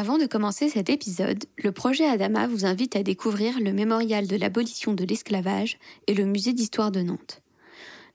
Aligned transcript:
Avant 0.00 0.16
de 0.16 0.26
commencer 0.26 0.68
cet 0.68 0.90
épisode, 0.90 1.44
le 1.56 1.72
projet 1.72 2.06
Adama 2.06 2.46
vous 2.46 2.64
invite 2.64 2.94
à 2.94 3.02
découvrir 3.02 3.58
le 3.58 3.72
mémorial 3.72 4.28
de 4.28 4.36
l'abolition 4.36 4.94
de 4.94 5.02
l'esclavage 5.02 5.76
et 6.06 6.14
le 6.14 6.24
musée 6.24 6.52
d'histoire 6.52 6.92
de 6.92 7.02
Nantes. 7.02 7.42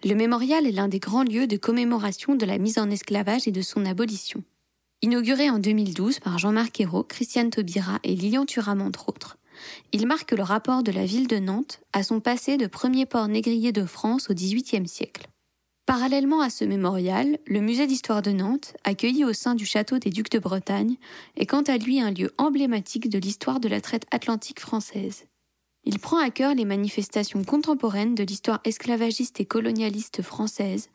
Le 0.05 0.15
mémorial 0.15 0.65
est 0.65 0.71
l'un 0.71 0.87
des 0.87 0.99
grands 0.99 1.25
lieux 1.25 1.45
de 1.45 1.57
commémoration 1.57 2.35
de 2.35 2.45
la 2.45 2.57
mise 2.57 2.77
en 2.77 2.89
esclavage 2.89 3.49
et 3.49 3.51
de 3.51 3.61
son 3.61 3.85
abolition. 3.85 4.45
Inauguré 5.01 5.49
en 5.49 5.59
2012 5.59 6.21
par 6.21 6.39
Jean-Marc 6.39 6.79
Ayrault, 6.79 7.03
Christiane 7.03 7.49
Taubira 7.49 7.99
et 8.05 8.15
Lilian 8.15 8.45
Thuram 8.45 8.81
entre 8.81 9.09
autres, 9.09 9.37
il 9.91 10.07
marque 10.07 10.31
le 10.31 10.43
rapport 10.43 10.83
de 10.83 10.91
la 10.93 11.05
ville 11.05 11.27
de 11.27 11.39
Nantes 11.39 11.81
à 11.91 12.03
son 12.03 12.21
passé 12.21 12.55
de 12.55 12.67
premier 12.67 13.05
port 13.05 13.27
négrier 13.27 13.73
de 13.73 13.83
France 13.83 14.29
au 14.29 14.33
XVIIIe 14.33 14.87
siècle. 14.87 15.27
Parallèlement 15.85 16.39
à 16.39 16.49
ce 16.49 16.63
mémorial, 16.63 17.39
le 17.45 17.59
musée 17.59 17.87
d'histoire 17.87 18.21
de 18.21 18.31
Nantes, 18.31 18.73
accueilli 18.85 19.25
au 19.25 19.33
sein 19.33 19.53
du 19.53 19.65
château 19.65 19.99
des 19.99 20.11
Ducs 20.11 20.31
de 20.31 20.39
Bretagne, 20.39 20.95
est 21.35 21.45
quant 21.45 21.61
à 21.63 21.77
lui 21.77 21.99
un 21.99 22.11
lieu 22.11 22.31
emblématique 22.37 23.09
de 23.09 23.19
l'histoire 23.19 23.59
de 23.59 23.67
la 23.67 23.81
traite 23.81 24.05
atlantique 24.11 24.61
française. 24.61 25.25
Il 25.83 25.99
prend 25.99 26.17
à 26.17 26.29
cœur 26.29 26.55
les 26.55 26.63
manifestations 26.63 27.43
contemporaines 27.43 28.15
de 28.15 28.23
l'histoire 28.23 28.61
esclavagiste 28.63 29.41
et 29.41 29.45
colonialiste 29.45 30.21
française, 30.21 30.89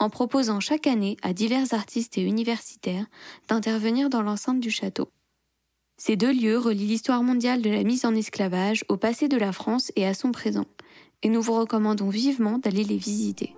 en 0.00 0.10
proposant 0.10 0.58
chaque 0.58 0.88
année 0.88 1.16
à 1.22 1.32
divers 1.32 1.72
artistes 1.72 2.18
et 2.18 2.22
universitaires 2.22 3.06
d'intervenir 3.48 4.10
dans 4.10 4.22
l'enceinte 4.22 4.58
du 4.58 4.72
château. 4.72 5.08
Ces 5.96 6.16
deux 6.16 6.32
lieux 6.32 6.58
relient 6.58 6.88
l'histoire 6.88 7.22
mondiale 7.22 7.62
de 7.62 7.70
la 7.70 7.84
mise 7.84 8.04
en 8.04 8.16
esclavage 8.16 8.84
au 8.88 8.96
passé 8.96 9.28
de 9.28 9.36
la 9.36 9.52
France 9.52 9.92
et 9.94 10.04
à 10.04 10.12
son 10.12 10.32
présent, 10.32 10.66
et 11.22 11.28
nous 11.28 11.40
vous 11.40 11.54
recommandons 11.54 12.08
vivement 12.08 12.58
d'aller 12.58 12.82
les 12.82 12.96
visiter. 12.96 13.54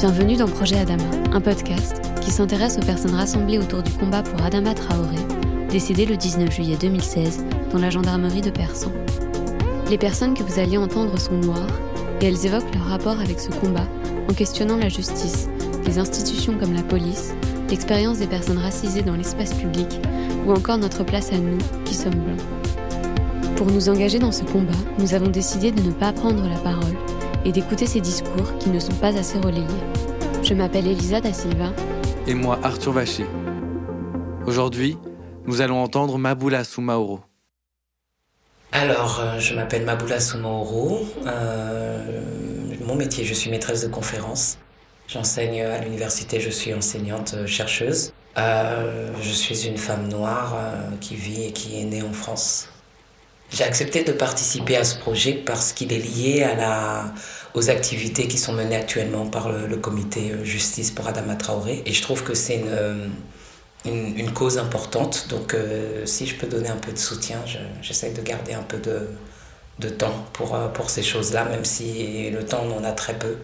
Bienvenue 0.00 0.36
dans 0.36 0.48
Projet 0.48 0.78
Adama, 0.78 1.04
un 1.30 1.42
podcast 1.42 2.00
qui 2.22 2.30
s'intéresse 2.30 2.78
aux 2.78 2.86
personnes 2.86 3.14
rassemblées 3.14 3.58
autour 3.58 3.82
du 3.82 3.92
combat 3.92 4.22
pour 4.22 4.42
Adama 4.42 4.72
Traoré, 4.72 5.18
décédé 5.68 6.06
le 6.06 6.16
19 6.16 6.50
juillet 6.50 6.78
2016 6.80 7.44
dans 7.70 7.78
la 7.78 7.90
gendarmerie 7.90 8.40
de 8.40 8.48
Persan. 8.48 8.90
Les 9.90 9.98
personnes 9.98 10.32
que 10.32 10.42
vous 10.42 10.58
alliez 10.58 10.78
entendre 10.78 11.20
sont 11.20 11.36
noires 11.36 11.78
et 12.22 12.28
elles 12.28 12.46
évoquent 12.46 12.74
leur 12.74 12.86
rapport 12.86 13.20
avec 13.20 13.38
ce 13.38 13.50
combat 13.50 13.86
en 14.26 14.32
questionnant 14.32 14.78
la 14.78 14.88
justice, 14.88 15.50
les 15.84 15.98
institutions 15.98 16.56
comme 16.58 16.72
la 16.72 16.82
police, 16.82 17.34
l'expérience 17.68 18.20
des 18.20 18.26
personnes 18.26 18.56
racisées 18.56 19.02
dans 19.02 19.16
l'espace 19.16 19.52
public 19.52 20.00
ou 20.46 20.52
encore 20.52 20.78
notre 20.78 21.04
place 21.04 21.30
à 21.30 21.36
nous 21.36 21.58
qui 21.84 21.92
sommes 21.92 22.14
blancs. 22.14 22.40
Pour 23.54 23.66
nous 23.66 23.90
engager 23.90 24.18
dans 24.18 24.32
ce 24.32 24.44
combat, 24.44 24.72
nous 24.98 25.12
avons 25.12 25.28
décidé 25.28 25.72
de 25.72 25.82
ne 25.82 25.92
pas 25.92 26.14
prendre 26.14 26.48
la 26.48 26.56
parole 26.56 26.96
et 27.44 27.52
d'écouter 27.52 27.86
ces 27.86 28.00
discours 28.00 28.56
qui 28.58 28.70
ne 28.70 28.78
sont 28.78 28.94
pas 28.94 29.16
assez 29.18 29.38
relayés. 29.38 29.66
Je 30.42 30.54
m'appelle 30.54 30.86
Elisa 30.86 31.20
da 31.20 31.32
Silva. 31.32 31.72
Et 32.26 32.34
moi, 32.34 32.58
Arthur 32.62 32.92
Vacher. 32.92 33.26
Aujourd'hui, 34.46 34.96
nous 35.46 35.60
allons 35.60 35.82
entendre 35.82 36.18
Maboula 36.18 36.64
Soumaoro. 36.64 37.20
Alors, 38.72 39.20
euh, 39.20 39.38
je 39.38 39.54
m'appelle 39.54 39.84
Maboula 39.84 40.20
Soumaoro. 40.20 41.00
Euh, 41.26 42.22
mon 42.84 42.94
métier, 42.94 43.24
je 43.24 43.34
suis 43.34 43.50
maîtresse 43.50 43.82
de 43.82 43.88
conférence. 43.88 44.58
J'enseigne 45.08 45.62
à 45.62 45.78
l'université, 45.80 46.38
je 46.38 46.50
suis 46.50 46.72
enseignante 46.72 47.34
euh, 47.34 47.46
chercheuse. 47.46 48.12
je 48.36 49.32
suis 49.32 49.66
une 49.66 49.76
femme 49.76 50.08
noire 50.08 50.56
qui 51.00 51.16
vit 51.16 51.44
et 51.44 51.52
qui 51.52 51.80
est 51.80 51.84
née 51.84 52.02
en 52.02 52.12
France. 52.12 52.68
J'ai 53.52 53.64
accepté 53.64 54.04
de 54.04 54.12
participer 54.12 54.76
à 54.76 54.84
ce 54.84 54.96
projet 54.96 55.32
parce 55.32 55.72
qu'il 55.72 55.92
est 55.92 55.98
lié 55.98 56.44
à 56.44 56.54
la, 56.54 57.12
aux 57.54 57.68
activités 57.68 58.28
qui 58.28 58.38
sont 58.38 58.52
menées 58.52 58.76
actuellement 58.76 59.26
par 59.26 59.50
le, 59.50 59.76
comité 59.76 60.30
euh, 60.30 60.44
Justice 60.44 60.92
pour 60.92 61.08
Adama 61.08 61.34
Traoré. 61.34 61.82
Et 61.84 61.92
je 61.92 62.00
trouve 62.00 62.22
que 62.22 62.34
c'est 62.34 62.56
une, 62.56 62.68
euh, 62.68 64.30
cause 64.34 64.58
importante. 64.58 65.26
Donc 65.30 65.54
euh, 65.54 66.06
si 66.06 66.26
je 66.26 66.36
peux 66.36 66.46
donner 66.46 66.68
un 66.68 66.76
peu 66.76 66.92
de 66.92 66.98
soutien, 66.98 67.38
j'essaie 67.82 68.12
de 68.12 68.22
garder 68.22 68.54
un 68.54 68.62
peu 68.62 68.78
de, 68.78 69.08
de 69.80 69.88
temps 69.88 70.26
pour, 70.32 70.56
pour 70.72 70.88
ces 70.88 71.02
choses-là, 71.02 71.44
même 71.46 71.64
si 71.64 72.30
le 72.30 72.44
temps, 72.44 72.62
on 72.64 72.78
en 72.78 72.84
a 72.84 72.92
très 72.92 73.18
peu. 73.18 73.36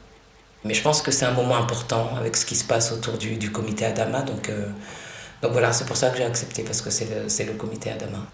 Mais 0.65 0.75
je 0.75 0.83
pense 0.83 1.03
que 1.03 1.11
c'est 1.11 1.27
un 1.27 1.33
moment 1.33 1.57
important 1.57 2.11
avec 2.17 2.37
ce 2.37 2.47
qui 2.47 2.55
se 2.55 2.65
passe 2.65 2.93
autour 2.93 3.19
du, 3.19 3.37
du 3.37 3.51
comité 3.51 3.85
Adama. 3.85 4.23
Donc, 4.23 4.51
donc 5.43 5.53
voilà, 5.53 5.73
c'est 5.73 5.87
pour 5.87 5.97
ça 5.97 6.11
que 6.11 6.19
j'ai 6.19 6.25
accepté, 6.25 6.63
parce 6.63 6.81
que 6.83 6.91
c'est 6.91 7.07
le, 7.07 7.53
le 7.53 7.59
comité 7.59 7.91
Adama. 7.91 8.27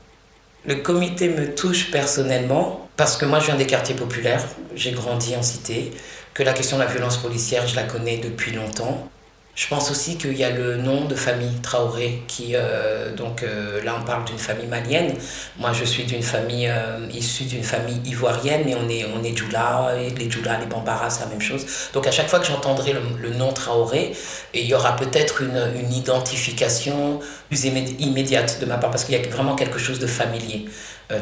Le 0.65 0.77
comité 0.77 1.29
me 1.29 1.55
touche 1.55 1.91
personnellement 1.91 2.89
parce 2.97 3.17
que 3.17 3.25
moi 3.25 3.41
je 3.41 3.47
viens 3.47 3.57
des 3.57 3.67
quartiers 3.67 3.97
populaires, 3.97 4.45
j'ai 4.77 4.93
grandi 4.93 5.35
en 5.35 5.43
cité, 5.43 5.91
que 6.35 6.45
la 6.45 6.53
question 6.53 6.79
de 6.79 6.83
la 6.83 6.89
violence 6.89 7.17
policière 7.17 7.67
je 7.67 7.75
la 7.75 7.83
connais 7.83 8.19
depuis 8.19 8.53
longtemps 8.53 9.09
je 9.55 9.69
pense 9.69 9.91
aussi 9.91 10.17
qu'il 10.17 10.35
y 10.35 10.45
a 10.45 10.51
le 10.51 10.79
nom 10.79 11.05
de 11.05 11.15
famille 11.15 11.61
Traoré, 11.63 12.23
qui, 12.27 12.53
euh, 12.55 13.15
donc 13.15 13.43
euh, 13.43 13.85
là 13.85 13.99
on 14.01 14.05
parle 14.05 14.25
d'une 14.25 14.39
famille 14.39 14.67
malienne. 14.67 15.13
Moi 15.59 15.73
je 15.75 15.85
suis 15.85 16.05
d'une 16.05 16.23
famille 16.23 16.69
euh, 16.69 17.07
issue 17.13 17.45
d'une 17.45 17.63
famille 17.63 18.01
ivoirienne, 18.07 18.63
mais 18.65 18.75
on 18.75 18.89
est, 18.89 19.05
on 19.15 19.23
est 19.23 19.37
Djoula, 19.37 19.93
et 19.99 20.09
les 20.09 20.31
Djoula, 20.31 20.59
les 20.59 20.65
Bambara, 20.65 21.11
c'est 21.11 21.21
la 21.21 21.27
même 21.27 21.43
chose. 21.43 21.67
Donc 21.93 22.07
à 22.07 22.11
chaque 22.11 22.29
fois 22.29 22.39
que 22.39 22.47
j'entendrai 22.47 22.95
le, 22.95 23.31
nom 23.31 23.53
Traoré, 23.53 24.13
il 24.55 24.65
y 24.65 24.73
aura 24.73 24.97
peut-être 24.97 25.43
une, 25.43 25.63
une 25.77 25.93
identification 25.93 27.21
plus 27.49 27.67
immédiate 27.67 28.59
de 28.59 28.65
ma 28.65 28.79
part, 28.79 28.91
parce 28.91 29.05
qu'il 29.05 29.15
y 29.15 29.19
a 29.19 29.29
vraiment 29.29 29.55
quelque 29.55 29.79
chose 29.79 29.99
de 29.99 30.07
familier. 30.07 30.65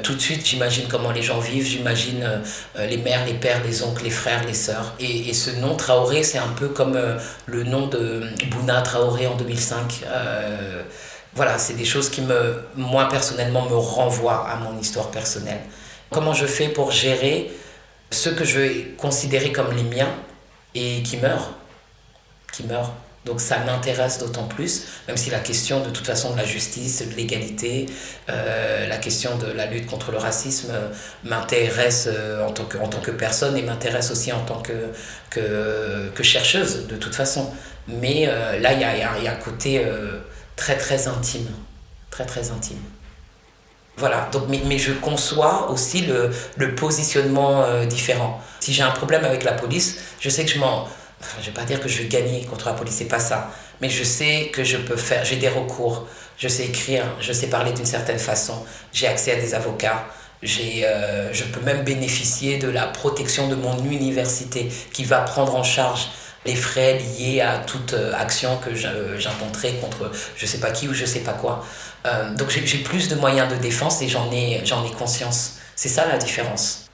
Tout 0.04 0.14
de 0.14 0.20
suite, 0.20 0.46
j'imagine 0.46 0.84
comment 0.88 1.10
les 1.10 1.22
gens 1.22 1.40
vivent, 1.40 1.66
j'imagine 1.66 2.24
les 2.78 2.96
mères, 2.96 3.26
les 3.26 3.34
pères, 3.34 3.60
les 3.64 3.82
oncles, 3.82 4.04
les 4.04 4.10
frères, 4.10 4.44
les 4.46 4.54
sœurs. 4.54 4.94
Et, 5.00 5.32
ce 5.34 5.50
nom 5.50 5.74
Traoré, 5.74 6.22
c'est 6.22 6.38
un 6.38 6.52
peu 6.56 6.68
comme 6.68 6.96
le 7.46 7.64
nom 7.64 7.88
de 7.88 8.19
Bouna 8.50 8.82
Traoré 8.82 9.26
en 9.26 9.36
2005. 9.36 10.04
voilà, 11.34 11.58
c'est 11.58 11.74
des 11.74 11.84
choses 11.84 12.10
qui, 12.10 12.22
me, 12.22 12.62
moi 12.76 13.08
personnellement, 13.08 13.68
me 13.68 13.76
renvoient 13.76 14.48
à 14.48 14.56
mon 14.56 14.78
histoire 14.78 15.10
personnelle. 15.10 15.60
Comment 16.10 16.32
je 16.32 16.46
fais 16.46 16.68
pour 16.68 16.90
gérer 16.90 17.50
ceux 18.10 18.34
que 18.34 18.44
je 18.44 18.58
vais 18.58 18.94
considérer 18.98 19.52
comme 19.52 19.72
les 19.72 19.84
miens 19.84 20.12
et 20.74 21.02
qui 21.02 21.16
meurent 21.16 21.52
Qui 22.52 22.64
meurent 22.64 22.92
donc 23.26 23.40
ça 23.40 23.58
m'intéresse 23.58 24.18
d'autant 24.18 24.44
plus, 24.44 24.84
même 25.06 25.16
si 25.18 25.28
la 25.28 25.40
question 25.40 25.80
de 25.80 25.90
toute 25.90 26.06
façon 26.06 26.32
de 26.32 26.38
la 26.38 26.46
justice, 26.46 27.06
de 27.06 27.14
l'égalité, 27.14 27.84
euh, 28.30 28.86
la 28.86 28.96
question 28.96 29.36
de 29.36 29.46
la 29.46 29.66
lutte 29.66 29.86
contre 29.86 30.10
le 30.10 30.16
racisme 30.16 30.70
euh, 30.70 30.88
m'intéresse 31.24 32.08
euh, 32.10 32.46
en, 32.46 32.52
tant 32.52 32.64
que, 32.64 33.10
personne 33.10 33.58
et 33.58 33.62
m'intéresse 33.62 34.10
aussi 34.10 34.32
en 34.32 34.40
tant 34.40 34.62
que, 34.62 34.90
que, 35.28 36.22
chercheuse 36.22 36.86
de 36.86 36.96
toute 36.96 37.14
façon. 37.14 37.52
Mais 37.88 38.26
là, 38.26 38.72
il 38.72 38.80
y 38.80 38.84
a, 38.84 39.32
un 39.32 39.36
côté 39.36 39.84
très 40.54 40.76
très 40.76 41.08
intime, 41.08 41.48
très 42.10 42.24
très 42.24 42.50
intime. 42.50 42.78
Voilà, 43.96 44.28
donc, 44.32 44.44
mais, 44.48 44.78
je 44.78 44.92
conçois 44.92 45.70
aussi 45.70 46.06
le 46.56 46.74
positionnement 46.74 47.84
différent. 47.86 48.40
Si 48.60 48.72
j'ai 48.72 48.82
un 48.82 48.90
problème 48.90 49.24
avec 49.24 49.44
la 49.44 49.52
police, 49.52 49.96
je 50.20 50.28
sais 50.28 50.44
que 50.44 50.50
je 50.50 50.58
m'en 50.58 50.86
je 51.40 51.46
vais 51.46 51.52
pas 51.52 51.64
dire 51.64 51.80
que 51.80 51.88
je 51.88 52.02
vais 52.02 52.08
gagner 52.08 52.44
contre 52.44 52.66
la 52.66 52.74
police, 52.74 52.94
c'est 52.94 53.04
pas 53.04 53.20
ça. 53.20 53.50
Mais 53.80 53.88
je 53.88 54.04
sais 54.04 54.50
que 54.52 54.64
je 54.64 54.76
peux 54.76 54.96
faire, 54.96 55.24
j'ai 55.24 55.36
des 55.36 55.48
recours, 55.48 56.06
je 56.36 56.48
sais 56.48 56.64
écrire, 56.66 57.04
je 57.20 57.32
sais 57.32 57.48
parler 57.48 57.72
d'une 57.72 57.86
certaine 57.86 58.18
façon, 58.18 58.64
j'ai 58.92 59.06
accès 59.06 59.32
à 59.32 59.36
des 59.36 59.54
avocats, 59.54 60.06
j'ai, 60.42 60.86
euh, 60.86 61.32
je 61.32 61.44
peux 61.44 61.60
même 61.60 61.82
bénéficier 61.84 62.58
de 62.58 62.68
la 62.68 62.86
protection 62.86 63.48
de 63.48 63.54
mon 63.54 63.76
université 63.84 64.70
qui 64.92 65.04
va 65.04 65.20
prendre 65.20 65.54
en 65.54 65.62
charge 65.62 66.08
les 66.46 66.56
frais 66.56 66.98
liés 66.98 67.42
à 67.42 67.58
toute 67.58 67.92
euh, 67.92 68.14
action 68.14 68.56
que 68.56 68.74
j'intenterai 68.74 69.74
contre 69.74 70.10
je 70.36 70.46
sais 70.46 70.58
pas 70.58 70.70
qui 70.70 70.88
ou 70.88 70.94
je 70.94 71.04
sais 71.04 71.20
pas 71.20 71.34
quoi. 71.34 71.64
Euh, 72.06 72.34
donc 72.34 72.48
j'ai 72.48 72.78
plus 72.78 73.08
de 73.08 73.14
moyens 73.16 73.52
de 73.52 73.56
défense 73.56 74.00
et 74.00 74.08
j'en 74.08 74.32
ai, 74.32 74.62
j'en 74.64 74.84
ai 74.84 74.90
conscience. 74.90 75.58
C'est 75.76 75.90
ça 75.90 76.06
la 76.06 76.16
différence. 76.16 76.89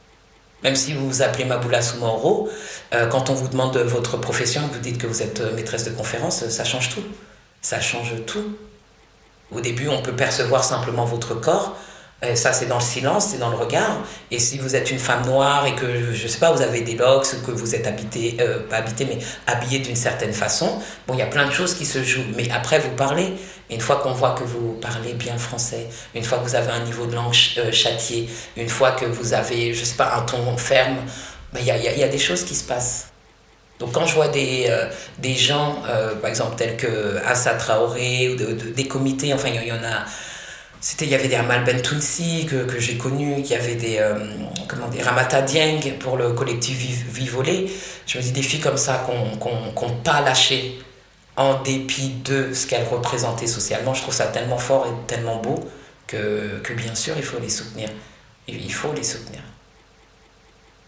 Même 0.62 0.76
si 0.76 0.94
vous 0.94 1.06
vous 1.06 1.22
appelez 1.22 1.44
Maboula 1.44 1.82
Soumaoro, 1.82 2.48
euh, 2.94 3.06
quand 3.06 3.30
on 3.30 3.34
vous 3.34 3.48
demande 3.48 3.76
votre 3.76 4.16
profession, 4.16 4.62
vous 4.72 4.78
dites 4.78 4.98
que 4.98 5.06
vous 5.06 5.22
êtes 5.22 5.40
euh, 5.40 5.54
maîtresse 5.54 5.84
de 5.84 5.90
conférence, 5.90 6.48
ça 6.48 6.64
change 6.64 6.90
tout. 6.90 7.04
Ça 7.60 7.80
change 7.80 8.12
tout. 8.26 8.56
Au 9.52 9.60
début, 9.60 9.88
on 9.88 10.02
peut 10.02 10.16
percevoir 10.16 10.64
simplement 10.64 11.04
votre 11.04 11.34
corps, 11.34 11.76
ça, 12.34 12.52
c'est 12.52 12.66
dans 12.66 12.78
le 12.78 12.82
silence, 12.82 13.28
c'est 13.30 13.38
dans 13.38 13.50
le 13.50 13.56
regard. 13.56 13.98
Et 14.30 14.38
si 14.38 14.58
vous 14.58 14.74
êtes 14.74 14.90
une 14.90 14.98
femme 14.98 15.24
noire 15.26 15.66
et 15.66 15.74
que, 15.74 16.12
je 16.12 16.26
sais 16.26 16.38
pas, 16.38 16.50
vous 16.50 16.62
avez 16.62 16.80
des 16.80 16.96
locks, 16.96 17.26
ou 17.34 17.46
que 17.46 17.50
vous 17.50 17.74
êtes 17.74 17.86
habité, 17.86 18.38
euh, 18.40 18.60
pas 18.68 18.76
habité, 18.76 19.04
mais 19.04 19.18
habillé 19.46 19.80
d'une 19.80 19.96
certaine 19.96 20.32
façon, 20.32 20.80
bon, 21.06 21.14
il 21.14 21.18
y 21.18 21.22
a 21.22 21.26
plein 21.26 21.46
de 21.46 21.52
choses 21.52 21.74
qui 21.74 21.84
se 21.84 22.02
jouent. 22.02 22.24
Mais 22.34 22.50
après, 22.50 22.78
vous 22.78 22.90
parlez. 22.96 23.34
Une 23.70 23.80
fois 23.80 23.96
qu'on 23.96 24.12
voit 24.12 24.32
que 24.32 24.44
vous 24.44 24.74
parlez 24.80 25.14
bien 25.14 25.36
français, 25.38 25.88
une 26.14 26.22
fois 26.22 26.38
que 26.38 26.44
vous 26.44 26.54
avez 26.54 26.70
un 26.70 26.84
niveau 26.84 27.06
de 27.06 27.14
langue 27.14 27.34
euh, 27.58 27.72
châtié, 27.72 28.28
une 28.56 28.68
fois 28.68 28.92
que 28.92 29.04
vous 29.04 29.34
avez, 29.34 29.74
je 29.74 29.84
sais 29.84 29.96
pas, 29.96 30.14
un 30.16 30.22
ton 30.22 30.56
ferme, 30.56 30.98
ben, 31.52 31.60
il 31.60 31.66
y, 31.66 32.02
a, 32.02 32.08
des 32.08 32.18
choses 32.18 32.44
qui 32.44 32.54
se 32.54 32.64
passent. 32.64 33.08
Donc 33.78 33.92
quand 33.92 34.06
je 34.06 34.14
vois 34.14 34.28
des, 34.28 34.70
des 35.18 35.34
gens, 35.34 35.82
par 36.20 36.30
exemple, 36.30 36.56
tels 36.56 36.76
que 36.76 37.18
Assa 37.24 37.54
Traoré, 37.54 38.30
ou 38.30 38.36
de, 38.36 38.52
des 38.52 38.86
comités, 38.86 39.32
enfin, 39.34 39.48
il 39.48 39.66
y, 39.66 39.72
en 39.72 39.84
a 39.84 40.04
c'était 40.80 41.04
il 41.06 41.10
y 41.10 41.14
avait 41.14 41.28
des 41.28 41.36
Amal 41.36 41.64
Bentounsi 41.64 42.46
que, 42.48 42.64
que 42.64 42.78
j'ai 42.78 42.96
connu, 42.96 43.34
il 43.38 43.46
y 43.46 43.54
avait 43.54 43.74
des 43.74 44.00
comment 44.68 44.88
dire 44.88 45.04
Ramata 45.04 45.42
Dieng 45.42 45.80
pour 45.98 46.16
le 46.16 46.32
collectif 46.32 46.76
Vivolé. 47.08 47.70
Je 48.06 48.18
me 48.18 48.22
dis 48.22 48.32
des 48.32 48.42
filles 48.42 48.60
comme 48.60 48.76
ça 48.76 49.04
qu'on 49.06 49.86
n'ont 49.86 49.96
pas 50.02 50.20
lâché 50.20 50.78
en 51.36 51.62
dépit 51.62 52.14
de 52.24 52.52
ce 52.52 52.66
qu'elles 52.66 52.86
représentaient 52.86 53.46
socialement. 53.46 53.94
Je 53.94 54.02
trouve 54.02 54.14
ça 54.14 54.26
tellement 54.26 54.58
fort 54.58 54.86
et 54.86 55.06
tellement 55.06 55.36
beau 55.36 55.68
que, 56.06 56.60
bien 56.74 56.94
sûr 56.94 57.14
il 57.16 57.22
faut 57.22 57.38
les 57.38 57.48
soutenir. 57.48 57.88
Il 58.48 58.72
faut 58.72 58.92
les 58.92 59.02
soutenir. 59.02 59.40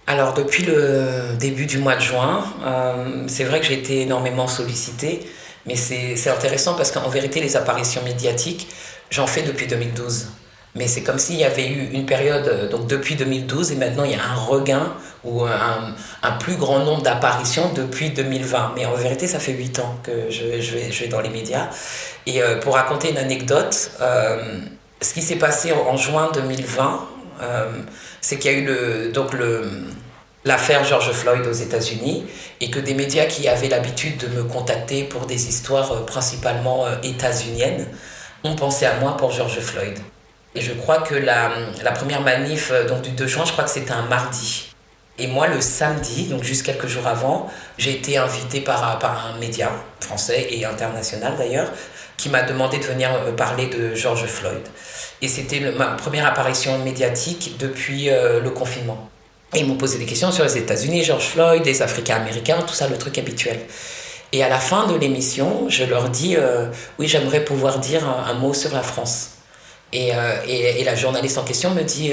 Alors 0.06 0.33
depuis 0.33 0.65
le 0.65 1.37
début 1.39 1.67
du 1.67 1.79
mois 1.79 1.97
de 1.97 2.00
juin, 2.00 2.45
euh, 2.65 3.25
c'est 3.27 3.45
vrai 3.45 3.61
que 3.61 3.67
j'ai 3.67 3.75
été 3.75 4.00
énormément 4.03 4.49
sollicitée, 4.49 5.29
mais 5.67 5.77
c'est 5.77 6.31
intéressant 6.31 6.75
parce 6.75 6.91
qu'en 6.93 7.11
vérité 7.11 7.41
les 7.41 7.56
apparitions 7.56 8.03
médiatiques, 8.03 8.69
j'en 9.11 9.27
fais 9.27 9.43
depuis 9.43 9.67
2012. 9.67 10.29
Mais 10.75 10.87
c'est 10.87 11.03
comme 11.03 11.19
s'il 11.19 11.37
y 11.37 11.44
avait 11.44 11.67
eu 11.67 11.91
une 11.93 12.06
période, 12.06 12.69
donc 12.70 12.87
depuis 12.87 13.17
2012, 13.17 13.73
et 13.73 13.76
maintenant 13.76 14.05
il 14.05 14.12
y 14.12 14.15
a 14.15 14.23
un 14.23 14.35
regain 14.35 14.93
ou 15.25 15.44
un, 15.44 16.31
plus 16.38 16.56
grand 16.56 16.81
nombre 16.81 17.03
d'apparitions 17.03 17.73
depuis 17.75 18.11
2020. 18.11 18.73
Mais 18.76 18.87
en 18.87 18.94
vérité, 18.94 19.26
ça 19.26 19.41
fait 19.41 19.53
8 19.53 19.79
ans 19.81 19.99
que 20.03 20.31
je, 20.31 20.61
je, 20.61 20.75
vais, 20.75 21.09
dans 21.09 21.20
les 21.20 21.31
médias. 21.31 21.69
Et 22.26 22.43
euh, 22.43 22.61
pour 22.61 22.75
raconter 22.75 23.11
une 23.11 23.19
anecdote, 23.19 23.91
euh, 24.00 24.61
ce 25.00 25.15
qui 25.15 25.23
s'est 25.23 25.37
passé 25.37 25.73
en 25.73 25.97
juin 25.97 26.31
2020, 26.35 27.09
euh, 27.43 27.70
c'est 28.20 28.38
qu'il 28.38 28.53
y 28.53 28.55
a 28.55 28.59
eu 28.59 29.12
donc 29.12 29.32
le, 29.32 29.62
l'affaire 30.44 30.85
George 30.85 31.12
Floyd 31.12 31.47
aux 31.47 31.53
États-Unis 31.53 32.25
et 32.61 32.70
que 32.70 32.79
des 32.81 32.94
médias 32.94 33.26
qui 33.26 33.49
avaient 33.49 33.69
l'habitude 33.69 34.19
de 34.19 34.29
me 34.29 34.44
contacter 34.44 35.05
pour 35.05 35.26
des 35.26 35.49
histoires 35.49 35.93
euh, 35.93 36.05
principalement 36.05 36.87
euh, 36.87 36.97
états-uniennes 37.03 37.87
ont 38.44 38.55
pensé 38.55 38.87
à 38.87 38.99
moi 38.99 39.17
pour 39.17 39.31
George 39.31 39.61
Floyd. 39.61 39.99
Et 40.55 40.61
je 40.61 40.73
crois 40.73 40.99
que 40.99 41.15
la, 41.15 41.50
première 41.95 42.23
manif 42.23 42.73
donc 42.89 43.03
du 43.03 43.11
2 43.11 43.27
juin, 43.27 43.45
je 43.45 43.53
crois 43.53 43.65
que 43.65 43.71
c'était 43.71 43.93
un 43.93 44.06
mardi. 44.06 44.67
Et 45.19 45.27
moi, 45.27 45.49
le 45.49 45.61
samedi, 45.61 46.25
donc 46.25 46.45
juste 46.45 46.65
quelques 46.65 46.87
jours 46.87 47.06
avant, 47.06 47.50
j'ai 47.77 47.93
été 47.93 48.19
invité 48.19 48.61
par, 48.61 48.99
par 48.99 49.27
un 49.27 49.39
média 49.39 49.71
français 50.00 50.47
et 50.50 50.65
international 50.65 51.35
d'ailleurs, 51.37 51.71
qui 52.17 52.29
m'a 52.29 52.43
demandé 52.43 52.79
de 52.79 52.85
venir 52.85 53.11
parler 53.37 53.67
de 53.67 53.95
George 53.95 54.27
Floyd. 54.27 54.62
Et 55.21 55.29
c'était 55.29 55.61
ma 55.73 55.87
première 55.89 56.27
apparition 56.27 56.79
médiatique 56.79 57.56
depuis 57.59 58.11
euh, 58.11 58.41
le 58.41 58.51
confinement. 58.51 59.09
Et 59.55 59.61
ils 59.61 59.67
m'ont 59.67 59.77
posé 59.77 59.99
des 59.99 60.05
questions 60.05 60.31
sur 60.31 60.44
les 60.44 60.59
États-Unis, 60.59 61.03
George 61.05 61.27
Floyd, 61.27 61.65
les 61.65 61.83
Africains-Américains, 61.83 62.61
tout 62.62 62.75
ça, 62.75 62.87
le 62.89 62.99
truc 62.99 63.19
habituel. 63.19 63.59
Et 64.33 64.44
à 64.44 64.49
la 64.49 64.59
fin 64.59 64.87
de 64.87 64.94
l'émission, 64.94 65.69
je 65.69 65.85
leur 65.85 66.11
dis 66.11 66.37
euh, 66.37 66.67
oui, 66.99 67.09
j'aimerais 67.09 67.44
pouvoir 67.44 67.79
dire 67.79 68.06
un, 68.06 68.35
mot 68.35 68.53
sur 68.53 68.75
la 68.75 68.83
France. 68.83 69.31
Et, 69.93 70.14
euh, 70.14 70.37
et, 70.46 70.85
la 70.85 70.94
journaliste 70.94 71.38
en 71.38 71.44
question 71.44 71.70
me 71.70 71.82
dit 71.82 72.12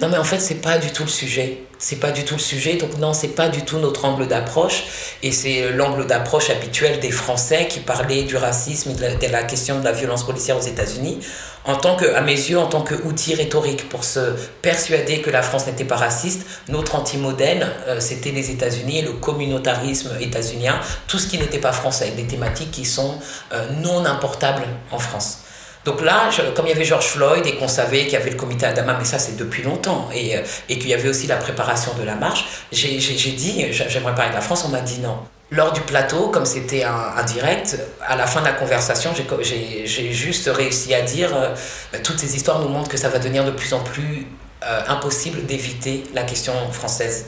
non 0.00 0.08
mais 0.08 0.16
en 0.16 0.24
fait 0.24 0.40
c'est 0.40 0.56
pas 0.56 0.78
du 0.78 0.90
tout 0.90 1.04
le 1.04 1.08
sujet. 1.08 1.62
C'est 1.78 1.96
pas 1.96 2.10
du 2.12 2.24
tout 2.24 2.34
le 2.34 2.40
sujet. 2.40 2.74
Donc 2.74 2.98
non 2.98 3.12
c'est 3.12 3.28
pas 3.28 3.48
du 3.48 3.62
tout 3.62 3.78
notre 3.78 4.04
angle 4.04 4.26
d'approche. 4.26 4.84
Et 5.22 5.32
c'est 5.32 5.72
l'angle 5.72 6.06
d'approche 6.06 6.50
habituel 6.50 7.00
des 7.00 7.10
Français 7.10 7.68
qui 7.68 7.80
parlaient 7.80 8.24
du 8.24 8.36
racisme 8.36 8.90
et 8.90 8.94
de 8.94 9.32
la, 9.32 9.42
question 9.44 9.78
de 9.78 9.84
la 9.84 9.92
violence 9.92 10.24
policière 10.24 10.56
aux 10.56 10.62
États-Unis. 10.62 11.20
En 11.64 11.76
tant 11.76 11.94
que, 11.94 12.12
à 12.14 12.20
mes 12.22 12.32
yeux, 12.32 12.58
en 12.58 12.66
tant 12.66 12.82
qu'outil 12.82 13.34
rhétorique 13.34 13.88
pour 13.88 14.02
se 14.02 14.34
persuader 14.62 15.20
que 15.20 15.30
la 15.30 15.42
France 15.42 15.66
n'était 15.66 15.84
pas 15.84 15.96
raciste, 15.96 16.44
notre 16.68 16.96
anti-modèle, 16.96 17.68
euh, 17.86 18.00
c'était 18.00 18.32
les 18.32 18.50
États-Unis 18.50 18.98
et 18.98 19.02
le 19.02 19.12
communautarisme 19.12 20.10
états-unien, 20.20 20.80
tout 21.06 21.20
ce 21.20 21.28
qui 21.28 21.38
n'était 21.38 21.58
pas 21.58 21.72
français, 21.72 22.10
des 22.16 22.24
thématiques 22.24 22.72
qui 22.72 22.84
sont 22.84 23.14
euh, 23.52 23.64
non 23.80 24.04
importables 24.04 24.64
en 24.90 24.98
France. 24.98 25.38
Donc 25.84 26.00
là, 26.00 26.30
comme 26.54 26.66
il 26.66 26.70
y 26.70 26.72
avait 26.72 26.84
George 26.84 27.06
Floyd 27.06 27.44
et 27.44 27.56
qu'on 27.56 27.66
savait 27.66 28.04
qu'il 28.04 28.12
y 28.12 28.16
avait 28.16 28.30
le 28.30 28.36
comité 28.36 28.66
Adama, 28.66 28.96
mais 28.98 29.04
ça 29.04 29.18
c'est 29.18 29.36
depuis 29.36 29.62
longtemps, 29.62 30.08
et, 30.14 30.36
euh, 30.36 30.40
qu'il 30.68 30.86
y 30.86 30.94
avait 30.94 31.08
aussi 31.08 31.26
la 31.26 31.36
préparation 31.36 31.92
de 31.94 32.04
la 32.04 32.14
marche, 32.14 32.44
j'ai 32.70 32.98
dit, 32.98 33.66
j'aimerais 33.72 34.14
parler 34.14 34.30
de 34.30 34.36
la 34.36 34.40
France, 34.40 34.64
on 34.64 34.68
m'a 34.68 34.80
dit 34.80 35.00
non. 35.00 35.18
Lors 35.50 35.72
du 35.72 35.82
plateau, 35.82 36.28
comme 36.28 36.46
c'était 36.46 36.84
un, 36.84 37.22
direct, 37.24 37.76
à 38.06 38.16
la 38.16 38.26
fin 38.26 38.40
de 38.40 38.46
la 38.46 38.52
conversation, 38.52 39.10
j'ai 39.42 40.12
juste 40.12 40.48
réussi 40.48 40.94
à 40.94 41.02
dire 41.02 41.36
euh, 41.36 41.54
bah, 41.92 41.98
toutes 41.98 42.18
ces 42.18 42.36
histoires 42.36 42.60
nous 42.60 42.68
montrent 42.68 42.88
que 42.88 42.96
ça 42.96 43.08
va 43.08 43.18
devenir 43.18 43.44
de 43.44 43.50
plus 43.50 43.74
en 43.74 43.80
plus 43.80 44.26
euh, 44.64 44.80
impossible 44.88 45.44
d'éviter 45.44 46.04
la 46.14 46.22
question 46.22 46.54
française. 46.70 47.26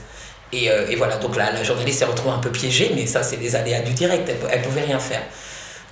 Et, 0.52 0.94
voilà, 0.96 1.16
donc 1.16 1.34
la, 1.34 1.50
la 1.50 1.64
journaliste 1.64 1.98
s'est 1.98 2.04
retrouvée 2.04 2.32
un 2.32 2.38
peu 2.38 2.50
piégée, 2.50 2.92
mais 2.94 3.06
ça, 3.06 3.24
c'est 3.24 3.38
des 3.38 3.56
aléas 3.56 3.80
du 3.80 3.92
direct, 3.92 4.30
elle 4.48 4.60
ne 4.60 4.64
pouvait 4.64 4.82
rien 4.84 5.00
faire. 5.00 5.22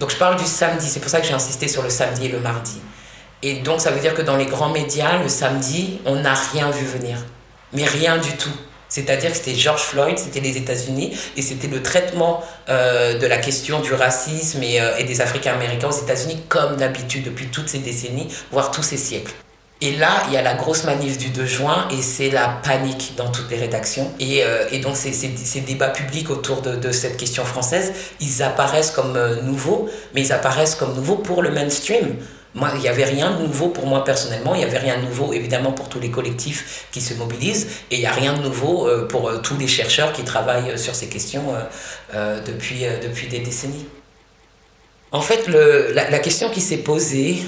Donc 0.00 0.10
je 0.10 0.16
parle 0.16 0.36
du 0.36 0.44
samedi, 0.44 0.88
c'est 0.88 1.00
pour 1.00 1.10
ça 1.10 1.20
que 1.20 1.26
j'ai 1.26 1.34
insisté 1.34 1.68
sur 1.68 1.82
le 1.82 1.90
samedi 1.90 2.26
et 2.26 2.28
le 2.28 2.40
mardi. 2.40 2.80
Et 3.42 3.54
donc 3.54 3.80
ça 3.80 3.90
veut 3.90 4.00
dire 4.00 4.14
que 4.14 4.22
dans 4.22 4.36
les 4.36 4.46
grands 4.46 4.70
médias, 4.70 5.18
le 5.18 5.28
samedi, 5.28 6.00
on 6.06 6.16
n'a 6.16 6.34
rien 6.34 6.70
vu 6.70 6.84
venir. 6.84 7.18
Mais 7.72 7.84
rien 7.84 8.18
du 8.18 8.30
tout. 8.36 8.54
C'est-à-dire 8.88 9.30
que 9.30 9.36
c'était 9.38 9.54
George 9.54 9.80
Floyd, 9.80 10.18
c'était 10.18 10.40
les 10.40 10.58
États-Unis, 10.58 11.16
et 11.36 11.40
c'était 11.40 11.66
le 11.66 11.82
traitement 11.82 12.44
euh, 12.68 13.18
de 13.18 13.26
la 13.26 13.38
question 13.38 13.80
du 13.80 13.94
racisme 13.94 14.60
euh, 14.62 14.96
et 14.98 15.04
des 15.04 15.22
Africains-Américains 15.22 15.88
aux 15.88 16.02
États-Unis, 16.02 16.42
comme 16.48 16.76
d'habitude 16.76 17.24
depuis 17.24 17.46
toutes 17.46 17.70
ces 17.70 17.78
décennies, 17.78 18.28
voire 18.50 18.70
tous 18.70 18.82
ces 18.82 18.98
siècles. 18.98 19.32
Et 19.84 19.90
là, 19.96 20.22
il 20.28 20.32
y 20.32 20.36
a 20.36 20.42
la 20.42 20.54
grosse 20.54 20.84
manif 20.84 21.18
du 21.18 21.30
2 21.30 21.44
juin 21.44 21.88
et 21.90 22.02
c'est 22.02 22.30
la 22.30 22.46
panique 22.46 23.14
dans 23.16 23.32
toutes 23.32 23.50
les 23.50 23.56
rédactions. 23.56 24.12
Et, 24.20 24.44
euh, 24.44 24.80
donc, 24.80 24.96
ces, 24.96 25.12
ces, 25.12 25.60
débats 25.60 25.88
publics 25.88 26.30
autour 26.30 26.62
de, 26.62 26.92
cette 26.92 27.16
question 27.16 27.44
française, 27.44 27.92
ils 28.20 28.44
apparaissent 28.44 28.92
comme 28.92 29.16
euh, 29.16 29.42
nouveaux, 29.42 29.90
mais 30.14 30.20
ils 30.20 30.32
apparaissent 30.32 30.76
comme 30.76 30.94
nouveaux 30.94 31.16
pour 31.16 31.42
le 31.42 31.50
mainstream. 31.50 32.14
Moi, 32.54 32.70
il 32.76 32.80
n'y 32.82 32.88
avait 32.88 33.06
rien 33.06 33.32
de 33.32 33.42
nouveau 33.42 33.70
pour 33.70 33.86
moi 33.88 34.04
personnellement, 34.04 34.54
il 34.54 34.58
n'y 34.58 34.64
avait 34.64 34.78
rien 34.78 34.98
de 34.98 35.04
nouveau 35.04 35.32
évidemment 35.32 35.72
pour 35.72 35.88
tous 35.88 35.98
les 35.98 36.12
collectifs 36.12 36.86
qui 36.92 37.00
se 37.00 37.14
mobilisent, 37.14 37.66
et 37.90 37.96
il 37.96 38.00
n'y 38.00 38.06
a 38.06 38.12
rien 38.12 38.34
de 38.34 38.42
nouveau 38.42 38.86
euh, 38.86 39.08
pour 39.08 39.42
tous 39.42 39.56
les 39.56 39.66
chercheurs 39.66 40.12
qui 40.12 40.22
travaillent 40.22 40.78
sur 40.78 40.94
ces 40.94 41.08
questions 41.08 41.42
depuis, 42.12 42.84
depuis 43.02 43.26
des 43.26 43.40
décennies. 43.40 43.86
En 45.12 45.20
fait, 45.20 45.46
la, 45.48 46.18
question 46.20 46.48
qui 46.48 46.62
s'est 46.62 46.78
posée 46.78 47.42